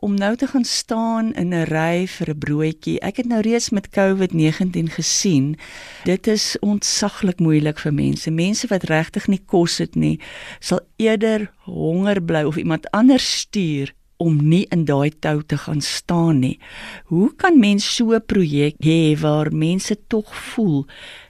om 0.00 0.14
nou 0.14 0.36
te 0.36 0.46
gaan 0.46 0.64
staan 0.64 1.34
in 1.34 1.54
'n 1.54 1.66
ry 1.66 2.06
vir 2.06 2.30
'n 2.30 2.38
broodjie. 2.38 3.00
Ek 3.00 3.16
het 3.16 3.26
nou 3.26 3.40
reeds 3.40 3.70
met 3.70 3.88
COVID-19 3.88 4.90
gesien. 4.90 5.56
Dit 6.04 6.26
is 6.26 6.56
ontsaglik 6.60 7.38
moeilik 7.38 7.78
vir 7.78 7.94
mense. 7.94 8.30
Mense 8.30 8.66
wat 8.66 8.82
regtig 8.82 9.26
nie 9.26 9.42
kos 9.46 9.78
het 9.78 9.94
nie, 9.94 10.20
sal 10.60 10.80
eerder 10.96 11.50
honger 11.58 12.22
bly 12.22 12.42
of 12.42 12.56
iemand 12.56 12.90
anders 12.90 13.38
stuur 13.38 13.92
om 14.16 14.48
nie 14.48 14.66
in 14.74 14.84
daai 14.84 15.10
tou 15.18 15.42
te 15.46 15.58
gaan 15.58 15.80
staan 15.80 16.38
nie. 16.38 16.58
Hoe 17.04 17.34
kan 17.34 17.58
mens 17.58 17.94
so 17.94 18.12
'n 18.12 18.26
projek 18.26 18.74
hê 18.78 19.18
waar 19.20 19.52
mense 19.52 19.96
tog 20.06 20.36
voel 20.36 20.86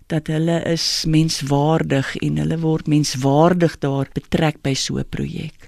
dat 0.07 0.27
hulle 0.27 0.63
is 0.65 1.05
menswaardig 1.07 2.17
en 2.17 2.37
hulle 2.37 2.59
word 2.59 2.87
menswaardig 2.87 3.79
daar 3.79 4.09
betrek 4.13 4.63
by 4.63 4.75
so 4.75 4.97
'n 4.99 5.09
projek? 5.09 5.68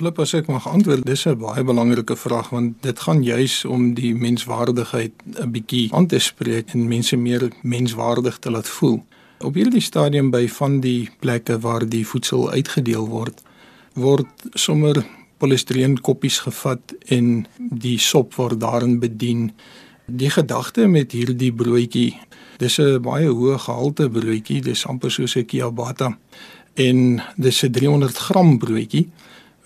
Flip 0.00 0.16
as 0.22 0.30
ek 0.32 0.46
mag 0.48 0.64
antwoord, 0.64 1.02
dis 1.04 1.26
'n 1.28 1.36
baie 1.36 1.62
belangrike 1.62 2.16
vraag 2.16 2.48
want 2.56 2.82
dit 2.82 3.00
gaan 3.04 3.22
juis 3.22 3.64
om 3.64 3.92
die 3.94 4.14
menswaardigheid 4.14 5.12
'n 5.44 5.50
bietjie 5.52 5.92
aan 5.92 6.06
te 6.06 6.18
spreek 6.18 6.72
en 6.72 6.88
mense 6.88 7.16
meer 7.16 7.52
menswaardig 7.62 8.38
te 8.38 8.50
laat 8.50 8.68
voel. 8.68 9.04
Op 9.44 9.54
hierdie 9.54 9.80
stadium 9.80 10.30
by 10.30 10.48
van 10.48 10.80
die 10.80 11.10
plekke 11.20 11.60
waar 11.60 11.88
die 11.88 12.06
voedsel 12.06 12.50
uitgedeel 12.50 13.08
word, 13.08 13.42
word 13.94 14.26
sommer 14.54 15.04
polistireen 15.38 16.00
koppies 16.00 16.38
gevat 16.38 16.94
en 17.06 17.46
die 17.58 17.98
sop 17.98 18.34
word 18.34 18.60
daarin 18.60 18.98
bedien. 19.00 19.52
Die 20.06 20.30
gedagte 20.30 20.86
met 20.86 21.12
hierdie 21.12 21.52
broodjie, 21.52 22.16
dis 22.56 22.78
'n 22.78 23.02
baie 23.02 23.28
hoë 23.28 23.58
gehalte 23.58 24.08
broodjie, 24.08 24.62
dis 24.62 24.86
amper 24.86 25.10
soos 25.10 25.36
'n 25.36 25.46
ciabatta 25.46 26.18
en 26.74 27.22
dis 27.36 27.64
'n 27.64 27.72
300 27.72 28.16
gram 28.16 28.58
broodjie 28.58 29.08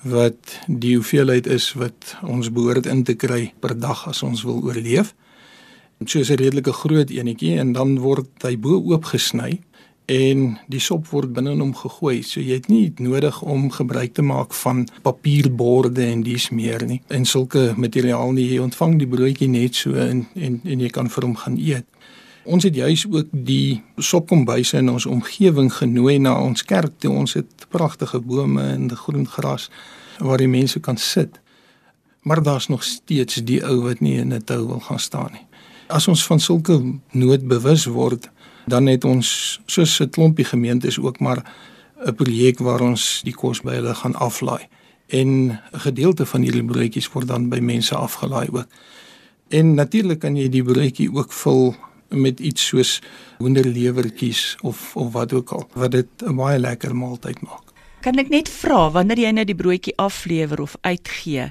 wat 0.04 0.58
die 0.66 0.94
hoeveelheid 0.98 1.46
is 1.46 1.72
wat 1.80 2.16
ons 2.22 2.50
behoort 2.52 2.86
in 2.86 3.04
te 3.04 3.16
kry 3.16 3.52
per 3.60 3.74
dag 3.78 4.06
as 4.08 4.22
ons 4.22 4.44
wil 4.44 4.60
oorleef. 4.62 5.14
So 6.04 6.18
is 6.18 6.30
'n 6.30 6.36
redelike 6.36 6.72
groot 6.72 7.10
enetjie 7.10 7.58
en 7.58 7.72
dan 7.72 7.98
word 7.98 8.28
hy 8.42 8.56
bo 8.56 8.76
oop 8.92 9.04
gesny 9.04 9.60
en 10.06 10.58
die 10.68 10.80
sop 10.80 11.06
word 11.08 11.32
binne 11.32 11.52
in 11.52 11.60
hom 11.60 11.74
gegooi. 11.74 12.22
So 12.22 12.40
jy 12.40 12.58
het 12.60 12.68
nie 12.68 12.92
nodig 12.98 13.42
om 13.42 13.70
gebruik 13.70 14.14
te 14.14 14.22
maak 14.22 14.52
van 14.54 14.88
papierborde 15.02 16.04
en 16.04 16.22
dis 16.22 16.50
meer 16.50 16.84
nie. 16.86 17.00
En 17.08 17.24
sulke 17.24 17.72
materiaal 17.76 18.32
nie 18.32 18.48
jy 18.52 18.58
ontvang 18.58 18.98
die 18.98 19.08
broodjie 19.08 19.48
net 19.48 19.74
so 19.74 19.94
en 19.94 20.26
en 20.34 20.60
en 20.64 20.80
jy 20.80 20.88
kan 20.88 21.08
vir 21.08 21.24
hom 21.24 21.36
gaan 21.36 21.56
eet. 21.58 21.86
Ons 22.44 22.66
het 22.66 22.74
juis 22.76 23.06
ook 23.08 23.28
die 23.32 23.82
sopkombuise 23.96 24.76
in 24.76 24.90
ons 24.92 25.06
omgewing 25.06 25.70
genooi 25.72 26.18
na 26.18 26.34
ons 26.36 26.64
kerk 26.64 26.92
toe. 27.00 27.14
Ons 27.16 27.32
het 27.38 27.66
pragtige 27.72 28.20
bome 28.20 28.62
en 28.62 28.90
groen 28.96 29.24
gras 29.28 29.70
waar 30.18 30.38
die 30.38 30.48
mense 30.48 30.80
kan 30.80 30.96
sit. 31.00 31.40
Maar 32.22 32.42
daar's 32.42 32.68
nog 32.68 32.84
steeds 32.84 33.40
die 33.48 33.62
ou 33.64 33.80
wat 33.88 34.00
nie 34.00 34.18
in 34.20 34.32
'n 34.32 34.44
tou 34.44 34.66
wil 34.66 34.80
gaan 34.80 34.98
staan 34.98 35.32
nie. 35.32 35.46
As 35.88 36.08
ons 36.08 36.26
van 36.26 36.40
sulke 36.40 37.00
nood 37.10 37.48
bewus 37.48 37.84
word, 37.84 38.30
dan 38.66 38.86
het 38.86 39.04
ons 39.04 39.60
soos 39.66 40.00
'n 40.00 40.10
klompie 40.10 40.44
gemeentes 40.44 40.98
ook 40.98 41.20
maar 41.20 41.44
'n 42.06 42.14
projek 42.14 42.58
waar 42.58 42.80
ons 42.80 43.20
die 43.24 43.34
kos 43.34 43.60
by 43.60 43.74
hulle 43.74 43.94
gaan 43.94 44.14
aflaai. 44.14 44.68
En 45.06 45.28
'n 45.48 45.60
gedeelte 45.72 46.26
van 46.26 46.42
hierdie 46.42 46.64
broodjies 46.64 47.12
word 47.12 47.28
dan 47.28 47.48
by 47.48 47.58
mense 47.58 47.94
afgelaai 47.94 48.48
ook. 48.52 48.66
En 49.48 49.74
natuurlik 49.74 50.18
kan 50.18 50.36
jy 50.36 50.48
die 50.48 50.64
broodjie 50.64 51.12
ook 51.12 51.32
vul 51.32 51.76
met 52.08 52.40
iets 52.40 52.66
soos 52.66 53.00
hoenderlewertjies 53.38 54.56
of 54.62 54.96
of 54.96 55.12
wat 55.12 55.32
ook 55.32 55.52
al 55.52 55.68
wat 55.74 55.90
dit 55.90 56.08
'n 56.26 56.36
baie 56.36 56.58
lekker 56.58 56.96
maaltyd 56.96 57.40
maak. 57.42 57.64
Kan 58.04 58.18
ek 58.20 58.28
net 58.28 58.50
vra 58.52 58.90
wanneer 58.92 59.16
jy 59.16 59.30
nou 59.32 59.44
die 59.48 59.56
broodjie 59.56 59.94
aflewer 59.96 60.60
of 60.60 60.74
uitgee, 60.84 61.46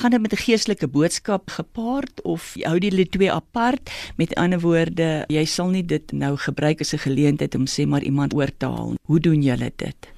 gaan 0.00 0.10
dit 0.10 0.20
met 0.20 0.32
'n 0.32 0.40
geestelike 0.40 0.88
boodskap 0.88 1.50
gepaard 1.50 2.22
of 2.24 2.54
hou 2.64 2.78
jy 2.78 2.90
dit 2.90 3.10
twee 3.12 3.32
apart? 3.32 3.90
Met 4.16 4.34
ander 4.34 4.60
woorde, 4.60 5.24
jy 5.28 5.44
sal 5.44 5.68
nie 5.68 5.84
dit 5.84 6.12
nou 6.12 6.36
gebruik 6.36 6.80
as 6.80 6.94
'n 6.94 7.04
geleentheid 7.04 7.54
om 7.54 7.66
sê 7.66 7.86
maar 7.86 8.02
iemand 8.02 8.34
oor 8.34 8.50
te 8.56 8.66
haal. 8.66 8.94
Hoe 9.02 9.20
doen 9.20 9.42
julle 9.42 9.72
dit? 9.76 10.17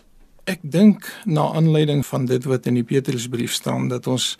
Ek 0.50 0.62
dink 0.66 1.06
na 1.30 1.44
aanleiding 1.54 2.00
van 2.06 2.24
dit 2.26 2.44
wat 2.50 2.64
in 2.66 2.74
die 2.74 2.86
Petrusbrief 2.86 3.52
staan 3.54 3.86
dat 3.90 4.08
ons 4.10 4.32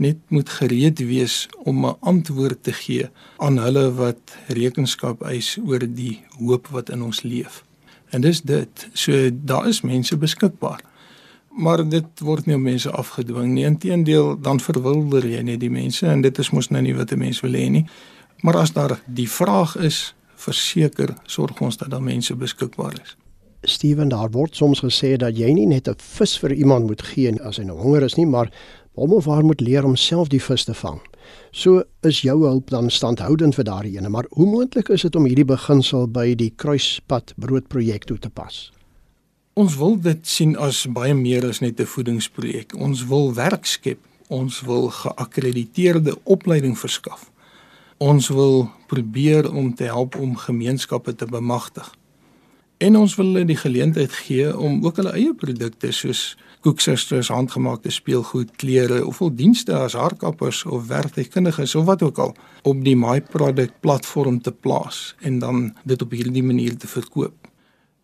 net 0.00 0.16
moet 0.32 0.48
gereed 0.48 1.02
wees 1.04 1.48
om 1.68 1.84
'n 1.86 1.96
antwoord 2.00 2.62
te 2.62 2.72
gee 2.72 3.08
aan 3.36 3.58
hulle 3.58 3.92
wat 3.92 4.36
rekenskap 4.48 5.22
eis 5.22 5.58
oor 5.60 5.84
die 5.84 6.24
hoop 6.38 6.68
wat 6.72 6.88
in 6.88 7.02
ons 7.02 7.22
leef. 7.22 7.64
En 8.10 8.20
dis 8.20 8.40
dit. 8.40 8.88
So 8.92 9.30
daar 9.32 9.68
is 9.68 9.80
mense 9.80 10.16
beskikbaar. 10.16 10.80
Maar 11.50 11.88
dit 11.88 12.20
word 12.20 12.46
nie 12.46 12.54
op 12.54 12.62
mense 12.62 12.90
afgedwing 12.90 13.52
nie. 13.52 13.64
Inteendeel, 13.64 14.40
dan 14.40 14.60
verwilder 14.60 15.26
jy 15.26 15.42
net 15.42 15.60
die 15.60 15.70
mense 15.70 16.06
en 16.06 16.20
dit 16.20 16.38
is 16.38 16.50
mos 16.50 16.68
nou 16.68 16.82
nie 16.82 16.94
wat 16.94 17.12
'n 17.12 17.18
mens 17.18 17.40
wil 17.40 17.52
hê 17.52 17.68
nie. 17.70 17.86
Maar 18.40 18.56
as 18.56 18.72
daar 18.72 19.00
die 19.06 19.28
vraag 19.28 19.76
is, 19.76 20.14
verseker 20.34 21.14
sorg 21.26 21.60
ons 21.60 21.76
dat 21.76 21.90
daar 21.90 22.02
mense 22.02 22.34
beskikbaar 22.34 22.92
is. 23.02 23.16
Steven, 23.62 24.08
daar 24.08 24.30
word 24.30 24.56
soms 24.56 24.80
gesê 24.80 25.16
dat 25.16 25.36
jy 25.36 25.50
nie 25.52 25.66
net 25.66 25.88
'n 25.88 25.94
vis 25.98 26.38
vir 26.38 26.52
iemand 26.52 26.86
moet 26.86 27.02
gee 27.02 27.42
as 27.42 27.56
hy 27.56 27.64
nou 27.64 27.78
honger 27.78 28.02
is 28.02 28.16
nie, 28.16 28.26
maar 28.26 28.50
hom 28.94 29.12
of 29.12 29.24
haar 29.24 29.44
moet 29.44 29.60
leer 29.60 29.84
om 29.84 29.96
self 29.96 30.28
die 30.28 30.42
vis 30.42 30.64
te 30.64 30.74
vang. 30.74 31.00
So 31.50 31.82
is 32.02 32.20
jou 32.20 32.46
hulp 32.46 32.70
dan 32.70 32.90
standhoudend 32.90 33.54
vir 33.54 33.64
daardie 33.64 33.96
ene, 33.98 34.08
maar 34.08 34.26
hoe 34.30 34.46
moontlik 34.46 34.88
is 34.88 35.02
dit 35.02 35.16
om 35.16 35.24
hierdie 35.24 35.44
beginsel 35.44 36.06
by 36.06 36.34
die 36.34 36.52
kruispad 36.56 37.34
broodprojek 37.36 38.04
toe 38.04 38.18
te 38.18 38.30
pas? 38.30 38.72
Ons 39.58 39.76
wil 39.76 39.96
dit 39.96 40.26
sien 40.26 40.56
as 40.56 40.86
baie 40.86 41.14
meer 41.14 41.48
as 41.48 41.60
net 41.60 41.80
'n 41.80 41.86
voedingsprojek. 41.86 42.74
Ons 42.78 43.06
wil 43.06 43.34
werk 43.34 43.66
skep. 43.66 43.98
Ons 44.28 44.60
wil 44.60 44.90
geakkrediteerde 44.90 46.14
opleiding 46.24 46.78
verskaf. 46.78 47.30
Ons 47.98 48.28
wil 48.28 48.70
probeer 48.86 49.52
om 49.52 49.74
te 49.74 49.84
help 49.84 50.16
om 50.16 50.36
gemeenskappe 50.36 51.14
te 51.14 51.26
bemagtig. 51.26 51.97
En 52.78 52.96
ons 52.96 53.14
wil 53.18 53.26
hulle 53.26 53.48
die 53.48 53.58
geleentheid 53.58 54.12
gee 54.12 54.50
om 54.54 54.84
ook 54.86 55.00
hulle 55.00 55.14
eie 55.18 55.32
produkte 55.34 55.90
soos 55.92 56.36
koeksusters, 56.62 57.30
handgemaakte 57.34 57.90
speelgoed, 57.90 58.52
klere 58.56 59.00
of 59.06 59.18
al 59.22 59.32
dienste 59.34 59.74
as 59.74 59.96
haarkappers 59.98 60.62
of 60.64 60.86
werktuigkundiges 60.86 61.74
of 61.74 61.88
wat 61.90 62.02
ook 62.06 62.18
al 62.22 62.36
op 62.62 62.84
die 62.86 62.94
My 62.98 63.18
Product 63.20 63.80
platform 63.82 64.38
te 64.42 64.52
plaas 64.52 65.16
en 65.26 65.38
dan 65.42 65.72
dit 65.84 66.02
op 66.02 66.14
hierdie 66.14 66.42
manier 66.42 66.76
te 66.78 66.86
verkoop. 66.86 67.34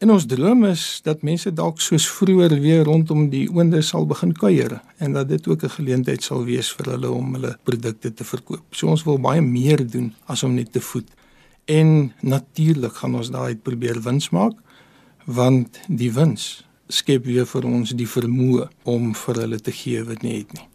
En 0.02 0.10
ons 0.10 0.26
droom 0.26 0.64
is 0.66 1.00
dat 1.06 1.22
mense 1.22 1.52
dalk 1.54 1.78
soos 1.80 2.08
vroeër 2.10 2.58
weer 2.60 2.82
rondom 2.84 3.28
die 3.30 3.46
oonde 3.48 3.78
sal 3.82 4.08
begin 4.10 4.34
kuier 4.34 4.80
en 4.98 5.14
dat 5.14 5.28
dit 5.28 5.46
ook 5.48 5.62
'n 5.62 5.76
geleentheid 5.78 6.22
sal 6.22 6.44
wees 6.44 6.72
vir 6.72 6.90
hulle 6.92 7.10
om 7.10 7.34
hulle 7.34 7.56
produkte 7.62 8.14
te 8.14 8.24
verkoop. 8.24 8.64
So 8.70 8.88
ons 8.88 9.04
wil 9.04 9.18
baie 9.18 9.40
meer 9.40 9.86
doen 9.90 10.14
as 10.26 10.42
om 10.42 10.54
net 10.54 10.72
te 10.72 10.80
voed. 10.80 11.08
En 11.64 12.12
natuurlik 12.20 12.92
gaan 13.00 13.14
ons 13.14 13.30
daai 13.30 13.56
probeer 13.56 14.02
wins 14.02 14.30
maak 14.30 14.60
want 15.24 15.80
die 15.88 16.12
wins 16.12 16.66
skep 16.92 17.24
weer 17.24 17.46
vir 17.48 17.64
ons 17.64 17.94
die 17.96 18.08
vermoë 18.08 18.68
om 18.84 19.14
vir 19.16 19.40
hulle 19.40 19.58
te 19.58 19.72
gee 19.72 20.02
wat 20.04 20.20
nie 20.22 20.34
het 20.42 20.52
nie. 20.52 20.66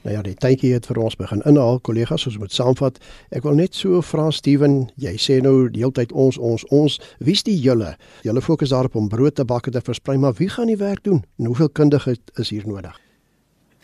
Nou 0.00 0.14
ja, 0.14 0.22
die 0.24 0.32
tydjie 0.32 0.70
het 0.72 0.86
vir 0.88 1.02
ons 1.02 1.16
begin 1.20 1.42
inhaal, 1.44 1.76
kollegas, 1.84 2.24
ons 2.30 2.38
moet 2.40 2.54
saamvat. 2.56 2.96
Ek 3.36 3.44
wil 3.44 3.58
net 3.58 3.76
so 3.76 4.00
vra 4.00 4.30
Steven, 4.32 4.86
jy 4.96 5.12
sê 5.20 5.42
nou 5.44 5.68
die 5.68 5.82
hele 5.82 5.92
tyd 5.92 6.14
ons 6.16 6.38
ons 6.40 6.64
ons, 6.72 6.96
wie's 7.20 7.44
die 7.44 7.58
julle? 7.60 7.92
Julle 8.24 8.40
fokus 8.40 8.72
daarop 8.72 8.96
om 8.96 9.10
brood 9.12 9.36
te 9.36 9.44
bak 9.44 9.68
en 9.68 9.76
te 9.76 9.84
versprei, 9.84 10.16
maar 10.16 10.38
wie 10.40 10.48
gaan 10.48 10.72
die 10.72 10.80
werk 10.80 11.04
doen? 11.04 11.20
En 11.36 11.52
hoeveel 11.52 11.68
kundiges 11.68 12.22
is 12.40 12.56
hier 12.56 12.64
nodig? 12.64 12.96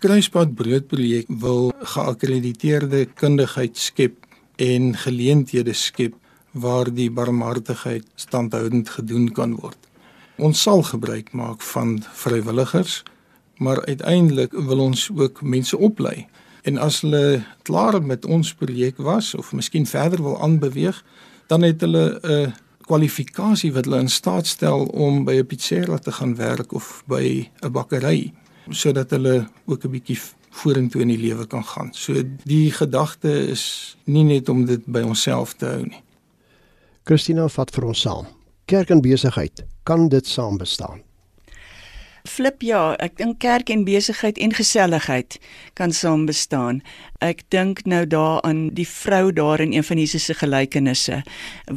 Kruispad 0.00 0.54
broodprojek 0.56 1.28
wil 1.40 1.74
geakkrediteerde 1.92 3.06
kundigheid 3.20 3.76
skep 3.76 4.16
en 4.56 4.94
geleenthede 4.96 5.76
skep 5.76 6.16
waar 6.56 6.88
die 6.94 7.10
barmhartigheid 7.10 8.06
standhoudend 8.14 8.88
gedoen 8.88 9.28
kan 9.32 9.54
word. 9.60 9.78
Ons 10.36 10.62
sal 10.62 10.82
gebruik 10.82 11.32
maak 11.32 11.62
van 11.62 11.98
vrywilligers, 12.12 13.02
maar 13.56 13.84
uiteindelik 13.86 14.52
wil 14.52 14.78
ons 14.78 15.08
ook 15.14 15.42
mense 15.42 15.76
oplei. 15.76 16.26
En 16.62 16.78
as 16.82 17.00
hulle 17.00 17.44
klaar 17.62 18.02
met 18.02 18.24
ons 18.24 18.54
projek 18.54 18.96
was 18.96 19.34
of 19.34 19.52
miskien 19.52 19.86
verder 19.86 20.22
wil 20.22 20.40
aanbeweeg, 20.42 21.04
dan 21.46 21.62
het 21.62 21.80
hulle 21.80 22.18
'n 22.22 22.54
kwalifikasie 22.86 23.72
wat 23.72 23.84
hulle 23.84 24.00
in 24.00 24.08
staat 24.08 24.46
stel 24.46 24.86
om 24.86 25.24
by 25.24 25.34
'n 25.38 25.46
pizzeria 25.46 25.98
te 25.98 26.12
gaan 26.12 26.36
werk 26.36 26.72
of 26.72 27.02
by 27.06 27.48
'n 27.62 27.72
bakkery 27.72 28.32
sodat 28.68 29.10
hulle 29.10 29.46
ook 29.64 29.84
'n 29.84 29.90
bietjie 29.90 30.18
vorentoe 30.50 31.00
in 31.00 31.08
die 31.08 31.18
lewe 31.18 31.46
kan 31.46 31.64
gaan. 31.64 31.88
So 31.92 32.22
die 32.44 32.70
gedagte 32.70 33.46
is 33.46 33.96
nie 34.04 34.24
net 34.24 34.48
om 34.48 34.64
dit 34.64 34.86
by 34.86 35.00
onsself 35.00 35.54
te 35.54 35.66
hou 35.66 35.82
nie. 35.82 36.02
Christina 37.06 37.44
vat 37.54 37.70
vir 37.70 37.84
ons 37.86 38.00
saam. 38.02 38.24
Kerk 38.66 38.90
en 38.90 38.98
besigheid, 38.98 39.60
kan 39.86 40.08
dit 40.10 40.26
saam 40.26 40.58
bestaan? 40.58 41.05
Flip 42.26 42.62
ja, 42.66 42.96
ek 42.98 43.16
dink 43.20 43.38
kerk 43.42 43.70
en 43.70 43.84
besigheid 43.86 44.38
en 44.42 44.54
geselligheid 44.56 45.38
kan 45.78 45.92
saam 45.94 46.26
bestaan. 46.26 46.82
Ek 47.24 47.44
dink 47.54 47.84
nou 47.88 48.02
daaraan 48.04 48.66
die 48.76 48.86
vrou 48.88 49.30
daar 49.32 49.62
in 49.62 49.72
een 49.72 49.84
van 49.86 50.00
Jesus 50.00 50.26
se 50.28 50.34
gelykenisse 50.36 51.22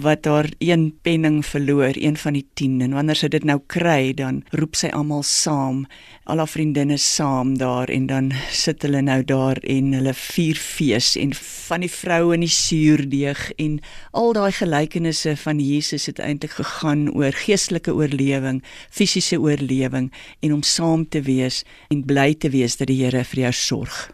wat 0.04 0.26
haar 0.28 0.50
een 0.60 0.90
penning 1.06 1.40
verloor, 1.46 1.96
een 1.96 2.18
van 2.18 2.36
die 2.36 2.46
10 2.60 2.82
en 2.88 2.96
wanneer 2.98 3.20
sy 3.22 3.30
dit 3.32 3.46
nou 3.48 3.60
kry, 3.72 4.12
dan 4.14 4.42
roep 4.52 4.76
sy 4.76 4.90
almal 4.96 5.24
saam, 5.24 5.86
al 6.30 6.42
haar 6.44 6.52
vriendinne 6.52 6.98
saam 7.00 7.56
daar 7.58 7.90
en 7.90 8.10
dan 8.10 8.32
sit 8.52 8.84
hulle 8.84 9.02
nou 9.06 9.22
daar 9.24 9.62
en 9.64 9.94
hulle 9.96 10.14
vier 10.18 10.60
fees 10.60 11.14
en 11.20 11.32
van 11.38 11.86
die 11.86 11.92
vrou 11.92 12.34
in 12.36 12.44
die 12.44 12.52
suurdeeg 12.52 13.46
en 13.58 13.80
al 14.12 14.36
daai 14.38 14.52
gelykenisse 14.60 15.38
van 15.40 15.62
Jesus 15.64 16.10
het 16.12 16.20
eintlik 16.20 16.58
gegaan 16.60 17.08
oor 17.16 17.36
geestelike 17.46 17.96
oorlewing, 17.96 18.62
fisiese 18.92 19.40
oorlewing 19.40 20.12
en 20.40 20.54
om 20.54 20.64
saam 20.64 21.08
te 21.10 21.22
wees 21.22 21.64
en 21.90 22.06
bly 22.06 22.34
te 22.34 22.50
wees 22.50 22.78
dat 22.78 22.88
die 22.88 23.04
Here 23.04 23.24
vir 23.24 23.42
jou 23.48 23.54
sorg. 23.54 24.10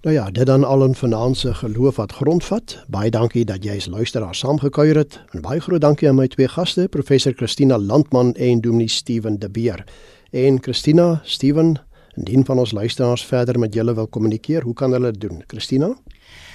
Nou 0.00 0.14
ja, 0.14 0.30
dit 0.30 0.46
dan 0.46 0.64
al 0.64 0.84
in 0.84 0.94
vanaand 0.94 1.36
se 1.36 1.54
geloof 1.54 1.96
wat 1.96 2.12
grondvat. 2.12 2.84
Baie 2.88 3.10
dankie 3.10 3.44
dat 3.44 3.64
jy 3.64 3.74
as 3.76 3.86
luisteraar 3.86 4.34
saamgekuier 4.34 4.96
het. 4.96 5.18
En 5.36 5.44
baie 5.44 5.60
groot 5.60 5.80
dankie 5.80 6.08
aan 6.08 6.16
my 6.16 6.24
twee 6.32 6.48
gaste, 6.48 6.86
professor 6.88 7.34
Christina 7.36 7.78
Landman 7.78 8.32
en 8.34 8.60
Dominee 8.60 8.88
Steven 8.88 9.38
De 9.38 9.50
Beer. 9.50 9.84
En 10.30 10.62
Christina, 10.62 11.20
Steven, 11.24 11.76
indien 12.16 12.44
van 12.44 12.58
ons 12.58 12.72
luisteraars 12.72 13.24
verder 13.24 13.58
met 13.58 13.74
julle 13.74 13.94
wil 13.94 14.08
kommunikeer, 14.08 14.62
hoe 14.62 14.74
kan 14.74 14.92
hulle 14.92 15.12
dit 15.12 15.20
doen? 15.20 15.44
Christina? 15.46 15.92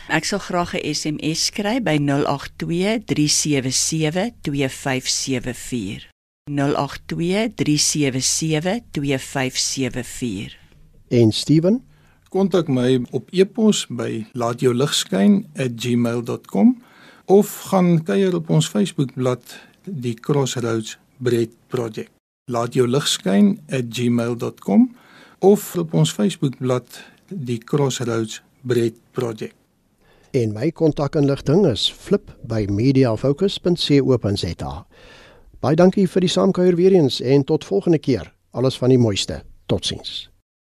Ek 0.09 0.25
sal 0.25 0.39
graag 0.39 0.73
'n 0.73 0.93
SMS 0.93 1.45
skryf 1.45 1.83
by 1.83 1.97
082 2.01 3.05
377 3.05 4.31
2574. 4.41 6.14
082 6.51 7.53
377 7.55 8.84
2574. 8.91 10.58
En 11.08 11.31
Steven? 11.31 11.84
kontak 12.29 12.67
my 12.67 13.05
op 13.12 13.29
e-pos 13.31 13.88
by 13.89 14.25
laatjouligskyn@gmail.com 14.31 16.81
of 17.25 17.62
gaan 17.62 18.03
kuier 18.03 18.36
op 18.36 18.49
ons 18.49 18.67
Facebookblad 18.67 19.60
die 19.84 20.13
Crossroads 20.13 20.97
Bread 21.17 21.49
Project. 21.67 22.12
laatjouligskyn@gmail.com 22.51 24.95
of 25.39 25.75
op 25.75 25.93
ons 25.93 26.12
Facebookblad 26.12 27.03
die 27.27 27.58
Crossroads 27.58 28.41
Bread 28.62 28.93
Project. 29.12 29.53
En 30.31 30.53
my 30.53 30.71
kontakinligting 30.71 31.65
is 31.65 31.91
flip@mediafocus.co.za. 31.91 34.86
Baie 35.65 35.78
dankie 35.80 36.04
vir 36.06 36.21
die 36.21 36.30
saamkuier 36.30 36.75
weer 36.78 36.93
eens 36.93 37.15
en 37.25 37.41
tot 37.43 37.65
volgende 37.65 37.97
keer. 37.97 38.30
Alles 38.54 38.78
van 38.78 38.93
die 38.93 39.01
mooiste. 39.01 39.41
Totsiens. 39.65 40.28